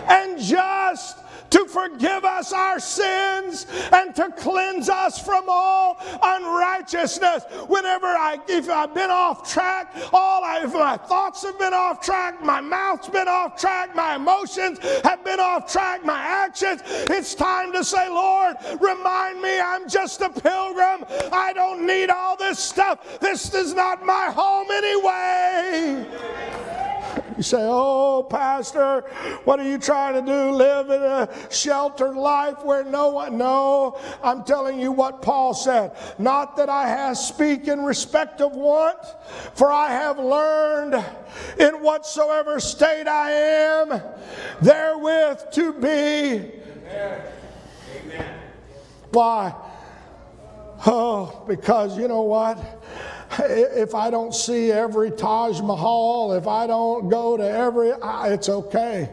and 0.08 0.40
just 0.40 1.18
to 1.50 1.66
forgive 1.66 2.26
us 2.26 2.54
our 2.54 2.80
sins 2.80 3.66
and 3.92 4.16
to 4.16 4.30
cleanse 4.32 4.90
us 4.90 5.20
from 5.20 5.46
all 5.48 5.98
unrighteousness. 6.22 7.44
Whenever 7.68 8.08
I, 8.08 8.38
if 8.48 8.70
I've 8.70 8.94
been 8.94 9.10
off 9.10 9.52
track, 9.52 9.96
all 10.14 10.44
I, 10.44 10.64
if 10.64 10.74
my 10.74 10.98
thoughts 10.98 11.44
have 11.44 11.58
been 11.60 11.74
off 11.74 12.02
track, 12.02 12.44
my 12.44 12.62
mouth's 12.62 13.10
been 13.10 13.28
off 13.28 13.60
track, 13.60 13.96
my 13.96 14.16
emotions 14.16 14.80
have 15.04 15.24
been 15.24 15.40
off 15.40 15.72
track, 15.72 16.04
my 16.06 16.20
actions, 16.20 16.82
it's 16.86 17.36
time 17.36 17.72
to 17.74 17.84
say, 17.84 18.10
Lord, 18.10 18.56
remind 18.80 19.42
me 19.42 19.60
I'm 19.60 19.90
just 19.90 20.22
a 20.22 20.30
pilgrim. 20.30 21.06
I 21.32 21.54
don't 21.54 21.86
need 21.86 22.10
all 22.10 22.36
this 22.36 22.60
stuff. 22.60 23.20
This 23.20 23.54
is 23.54 23.74
not 23.74 24.06
my 24.06 24.32
home 24.34 24.68
anyway. 24.72 26.59
You 27.40 27.44
say, 27.44 27.62
Oh, 27.62 28.28
Pastor, 28.30 29.00
what 29.46 29.62
are 29.62 29.64
you 29.64 29.78
trying 29.78 30.14
to 30.16 30.30
do? 30.30 30.52
Live 30.52 30.90
in 30.90 31.02
a 31.02 31.30
sheltered 31.50 32.18
life 32.18 32.66
where 32.66 32.84
no 32.84 33.12
one. 33.12 33.38
No, 33.38 33.98
I'm 34.22 34.44
telling 34.44 34.78
you 34.78 34.92
what 34.92 35.22
Paul 35.22 35.54
said. 35.54 35.96
Not 36.18 36.58
that 36.58 36.68
I 36.68 36.90
have 36.90 37.18
speak 37.18 37.70
in 37.70 37.82
respect 37.82 38.42
of 38.42 38.52
want, 38.52 38.98
for 39.54 39.72
I 39.72 39.90
have 39.90 40.20
learned 40.20 40.96
in 41.58 41.76
whatsoever 41.82 42.60
state 42.60 43.08
I 43.08 43.32
am, 43.32 44.02
therewith 44.62 45.40
to 45.54 45.72
be. 45.72 46.52
Amen. 47.96 48.40
Why? 49.12 49.56
Oh, 50.86 51.46
because 51.48 51.98
you 51.98 52.10
know 52.10 52.24
what? 52.24 52.58
If 53.38 53.94
I 53.94 54.10
don't 54.10 54.34
see 54.34 54.72
every 54.72 55.12
Taj 55.12 55.62
Mahal, 55.62 56.34
if 56.34 56.48
I 56.48 56.68
don't 56.68 57.10
go 57.10 57.38
to 57.38 57.44
every, 57.44 57.92
it's 58.32 58.50
okay. 58.50 59.10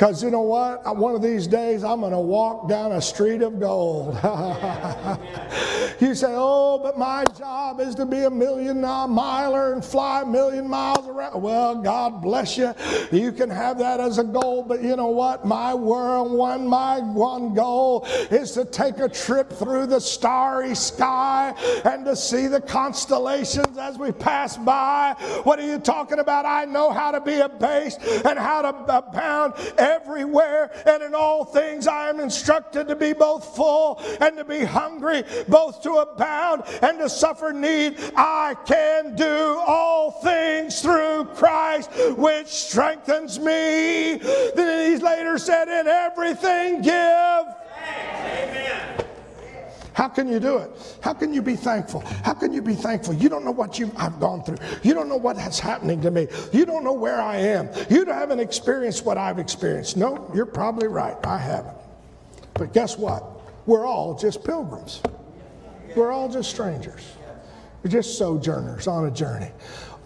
Because 0.00 0.22
you 0.22 0.30
know 0.30 0.40
what? 0.40 0.96
One 0.96 1.14
of 1.14 1.20
these 1.20 1.46
days 1.46 1.84
I'm 1.84 2.00
going 2.00 2.12
to 2.12 2.18
walk 2.18 2.70
down 2.70 2.92
a 2.92 3.02
street 3.02 3.42
of 3.42 3.60
gold. 3.60 4.14
you 6.00 6.14
say, 6.14 6.28
oh, 6.30 6.80
but 6.82 6.98
my 6.98 7.22
job 7.36 7.80
is 7.80 7.94
to 7.96 8.06
be 8.06 8.20
a 8.20 8.30
million 8.30 8.80
miler 8.80 9.74
and 9.74 9.84
fly 9.84 10.22
a 10.22 10.24
million 10.24 10.66
miles 10.66 11.06
around. 11.06 11.42
Well, 11.42 11.82
God 11.82 12.22
bless 12.22 12.56
you. 12.56 12.72
You 13.12 13.30
can 13.30 13.50
have 13.50 13.78
that 13.80 14.00
as 14.00 14.16
a 14.16 14.24
goal, 14.24 14.62
but 14.62 14.82
you 14.82 14.96
know 14.96 15.10
what? 15.10 15.44
My 15.44 15.74
world, 15.74 16.32
one, 16.32 16.66
my 16.66 17.00
one 17.00 17.52
goal 17.52 18.06
is 18.30 18.52
to 18.52 18.64
take 18.64 19.00
a 19.00 19.08
trip 19.08 19.52
through 19.52 19.86
the 19.88 20.00
starry 20.00 20.74
sky 20.74 21.52
and 21.84 22.06
to 22.06 22.16
see 22.16 22.46
the 22.46 22.62
constellations 22.62 23.76
as 23.76 23.98
we 23.98 24.12
pass 24.12 24.56
by. 24.56 25.14
What 25.42 25.58
are 25.58 25.66
you 25.66 25.78
talking 25.78 26.20
about? 26.20 26.46
I 26.46 26.64
know 26.64 26.90
how 26.90 27.10
to 27.10 27.20
be 27.20 27.40
abased 27.40 28.00
and 28.00 28.38
how 28.38 28.62
to 28.62 28.68
abound 28.96 29.52
everywhere 29.90 30.70
and 30.86 31.02
in 31.02 31.14
all 31.14 31.44
things 31.44 31.86
I 31.86 32.08
am 32.08 32.20
instructed 32.20 32.88
to 32.88 32.96
be 32.96 33.12
both 33.12 33.56
full 33.56 34.00
and 34.20 34.36
to 34.36 34.44
be 34.44 34.64
hungry, 34.64 35.24
both 35.48 35.82
to 35.82 35.94
abound 35.94 36.62
and 36.82 36.98
to 36.98 37.08
suffer 37.08 37.52
need. 37.52 37.98
I 38.16 38.54
can 38.66 39.16
do 39.16 39.60
all 39.66 40.10
things 40.10 40.80
through 40.80 41.24
Christ, 41.34 41.90
which 42.16 42.46
strengthens 42.46 43.38
me. 43.38 44.18
Then 44.54 44.92
he 44.92 45.02
later 45.02 45.38
said, 45.38 45.68
In 45.68 45.86
everything 45.86 46.82
give. 46.82 47.59
How 50.00 50.08
can 50.08 50.28
you 50.28 50.40
do 50.40 50.56
it? 50.56 50.70
How 51.02 51.12
can 51.12 51.34
you 51.34 51.42
be 51.42 51.56
thankful? 51.56 52.00
How 52.24 52.32
can 52.32 52.54
you 52.54 52.62
be 52.62 52.72
thankful? 52.74 53.12
You 53.12 53.28
don't 53.28 53.44
know 53.44 53.50
what 53.50 53.78
you 53.78 53.92
I've 53.98 54.18
gone 54.18 54.42
through. 54.42 54.56
You 54.82 54.94
don't 54.94 55.10
know 55.10 55.18
what's 55.18 55.58
happening 55.58 56.00
to 56.00 56.10
me. 56.10 56.26
You 56.54 56.64
don't 56.64 56.84
know 56.84 56.94
where 56.94 57.20
I 57.20 57.36
am. 57.36 57.68
You 57.90 58.06
haven't 58.06 58.40
experienced 58.40 59.04
what 59.04 59.18
I've 59.18 59.38
experienced. 59.38 59.98
No, 59.98 60.30
you're 60.34 60.46
probably 60.46 60.88
right. 60.88 61.16
I 61.26 61.36
haven't. 61.36 61.76
But 62.54 62.72
guess 62.72 62.96
what? 62.96 63.26
We're 63.66 63.84
all 63.84 64.14
just 64.14 64.42
pilgrims. 64.42 65.02
We're 65.94 66.12
all 66.12 66.30
just 66.30 66.48
strangers. 66.48 67.02
We're 67.84 67.90
just 67.90 68.16
sojourners 68.16 68.86
on 68.86 69.04
a 69.04 69.10
journey. 69.10 69.50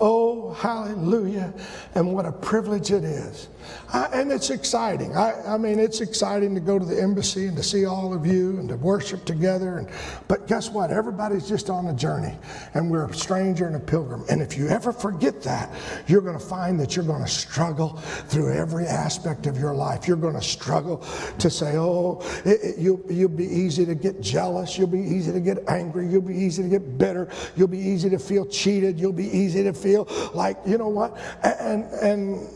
Oh, 0.00 0.52
hallelujah. 0.52 1.52
And 1.94 2.12
what 2.12 2.26
a 2.26 2.32
privilege 2.32 2.90
it 2.90 3.04
is. 3.04 3.48
I, 3.92 4.06
and 4.12 4.32
it's 4.32 4.50
exciting. 4.50 5.16
I, 5.16 5.34
I, 5.46 5.58
mean, 5.58 5.78
it's 5.78 6.00
exciting 6.00 6.54
to 6.54 6.60
go 6.60 6.78
to 6.78 6.84
the 6.84 7.00
embassy 7.00 7.46
and 7.46 7.56
to 7.56 7.62
see 7.62 7.84
all 7.84 8.12
of 8.12 8.26
you 8.26 8.58
and 8.58 8.68
to 8.68 8.76
worship 8.76 9.24
together. 9.24 9.78
And, 9.78 9.88
but 10.28 10.46
guess 10.46 10.70
what? 10.70 10.90
Everybody's 10.90 11.48
just 11.48 11.70
on 11.70 11.86
a 11.86 11.94
journey, 11.94 12.34
and 12.74 12.90
we're 12.90 13.06
a 13.06 13.14
stranger 13.14 13.66
and 13.66 13.76
a 13.76 13.80
pilgrim. 13.80 14.24
And 14.28 14.42
if 14.42 14.56
you 14.56 14.68
ever 14.68 14.92
forget 14.92 15.42
that, 15.42 15.72
you're 16.06 16.20
going 16.20 16.38
to 16.38 16.44
find 16.44 16.78
that 16.80 16.96
you're 16.96 17.04
going 17.04 17.22
to 17.22 17.30
struggle 17.30 17.96
through 18.28 18.52
every 18.52 18.86
aspect 18.86 19.46
of 19.46 19.58
your 19.58 19.74
life. 19.74 20.08
You're 20.08 20.16
going 20.16 20.34
to 20.34 20.42
struggle 20.42 20.98
to 21.38 21.50
say, 21.50 21.76
oh, 21.76 22.20
it, 22.44 22.60
it, 22.62 22.78
you'll, 22.78 23.00
you'll 23.08 23.28
be 23.28 23.46
easy 23.46 23.86
to 23.86 23.94
get 23.94 24.20
jealous. 24.20 24.76
You'll 24.76 24.88
be 24.88 25.00
easy 25.00 25.32
to 25.32 25.40
get 25.40 25.68
angry. 25.68 26.08
You'll 26.08 26.22
be 26.22 26.36
easy 26.36 26.62
to 26.62 26.68
get 26.68 26.98
bitter. 26.98 27.28
You'll 27.56 27.68
be 27.68 27.78
easy 27.78 28.10
to 28.10 28.18
feel 28.18 28.44
cheated. 28.46 28.98
You'll 28.98 29.12
be 29.12 29.28
easy 29.28 29.62
to 29.62 29.72
feel 29.84 30.08
like, 30.32 30.56
you 30.66 30.78
know 30.78 30.88
what? 30.88 31.18
And, 31.42 31.84
and, 32.00 32.48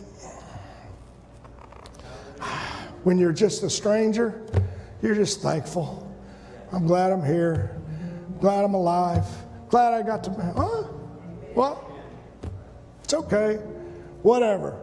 when 3.04 3.18
you're 3.18 3.32
just 3.32 3.62
a 3.62 3.70
stranger, 3.70 4.42
you're 5.02 5.14
just 5.14 5.40
thankful. 5.40 6.10
I'm 6.72 6.86
glad 6.86 7.12
I'm 7.12 7.24
here. 7.24 7.76
Glad 8.40 8.64
I'm 8.64 8.74
alive. 8.74 9.24
Glad 9.68 9.94
I 9.94 10.02
got 10.02 10.24
to. 10.24 10.30
Huh? 10.30 10.84
Well, 11.54 12.00
it's 13.04 13.14
okay. 13.14 13.56
Whatever. 14.22 14.80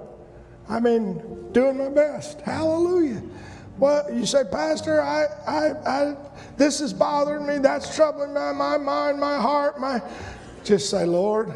I 0.70 0.80
mean, 0.80 1.52
doing 1.52 1.78
my 1.78 1.90
best. 1.90 2.42
Hallelujah. 2.42 3.22
Well, 3.78 4.12
you 4.14 4.26
say, 4.26 4.44
Pastor, 4.50 5.02
I, 5.02 5.26
I, 5.48 5.72
I, 5.86 6.16
this 6.58 6.80
is 6.80 6.94
bothering 6.94 7.46
me. 7.46 7.58
That's 7.58 7.96
troubling 7.96 8.34
my, 8.34 8.54
my 8.54 8.78
mind, 8.78 9.20
my 9.20 9.40
heart, 9.40 9.80
my. 9.80 10.02
Just 10.64 10.90
say, 10.90 11.06
Lord, 11.06 11.54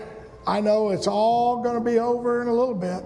I 0.47 0.61
know 0.61 0.89
it's 0.89 1.07
all 1.07 1.61
going 1.61 1.75
to 1.75 1.83
be 1.83 1.99
over 1.99 2.41
in 2.41 2.47
a 2.47 2.53
little 2.53 2.75
bit 2.75 3.03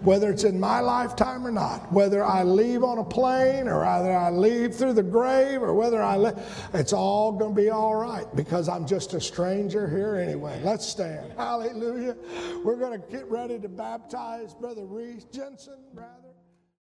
whether 0.00 0.30
it's 0.30 0.44
in 0.44 0.58
my 0.58 0.80
lifetime 0.80 1.46
or 1.46 1.50
not, 1.50 1.90
whether 1.92 2.24
I 2.24 2.42
leave 2.42 2.84
on 2.84 2.98
a 2.98 3.04
plane 3.04 3.68
or 3.68 3.80
whether 3.80 4.12
I 4.12 4.30
leave 4.30 4.74
through 4.74 4.92
the 4.92 5.02
grave 5.02 5.62
or 5.62 5.74
whether 5.74 6.02
I 6.02 6.16
live, 6.16 6.68
it's 6.74 6.92
all 6.92 7.32
going 7.32 7.54
to 7.54 7.60
be 7.60 7.70
all 7.70 7.96
right 7.96 8.26
because 8.36 8.68
I'm 8.68 8.86
just 8.86 9.14
a 9.14 9.20
stranger 9.20 9.88
here 9.88 10.16
anyway. 10.16 10.60
Let's 10.62 10.86
stand. 10.86 11.32
Hallelujah. 11.36 12.16
We're 12.64 12.76
going 12.76 13.00
to 13.00 13.08
get 13.08 13.28
ready 13.30 13.58
to 13.58 13.68
baptize 13.68 14.54
Brother 14.54 14.84
Reese 14.84 15.24
Jensen, 15.24 15.78
brother. 15.94 16.25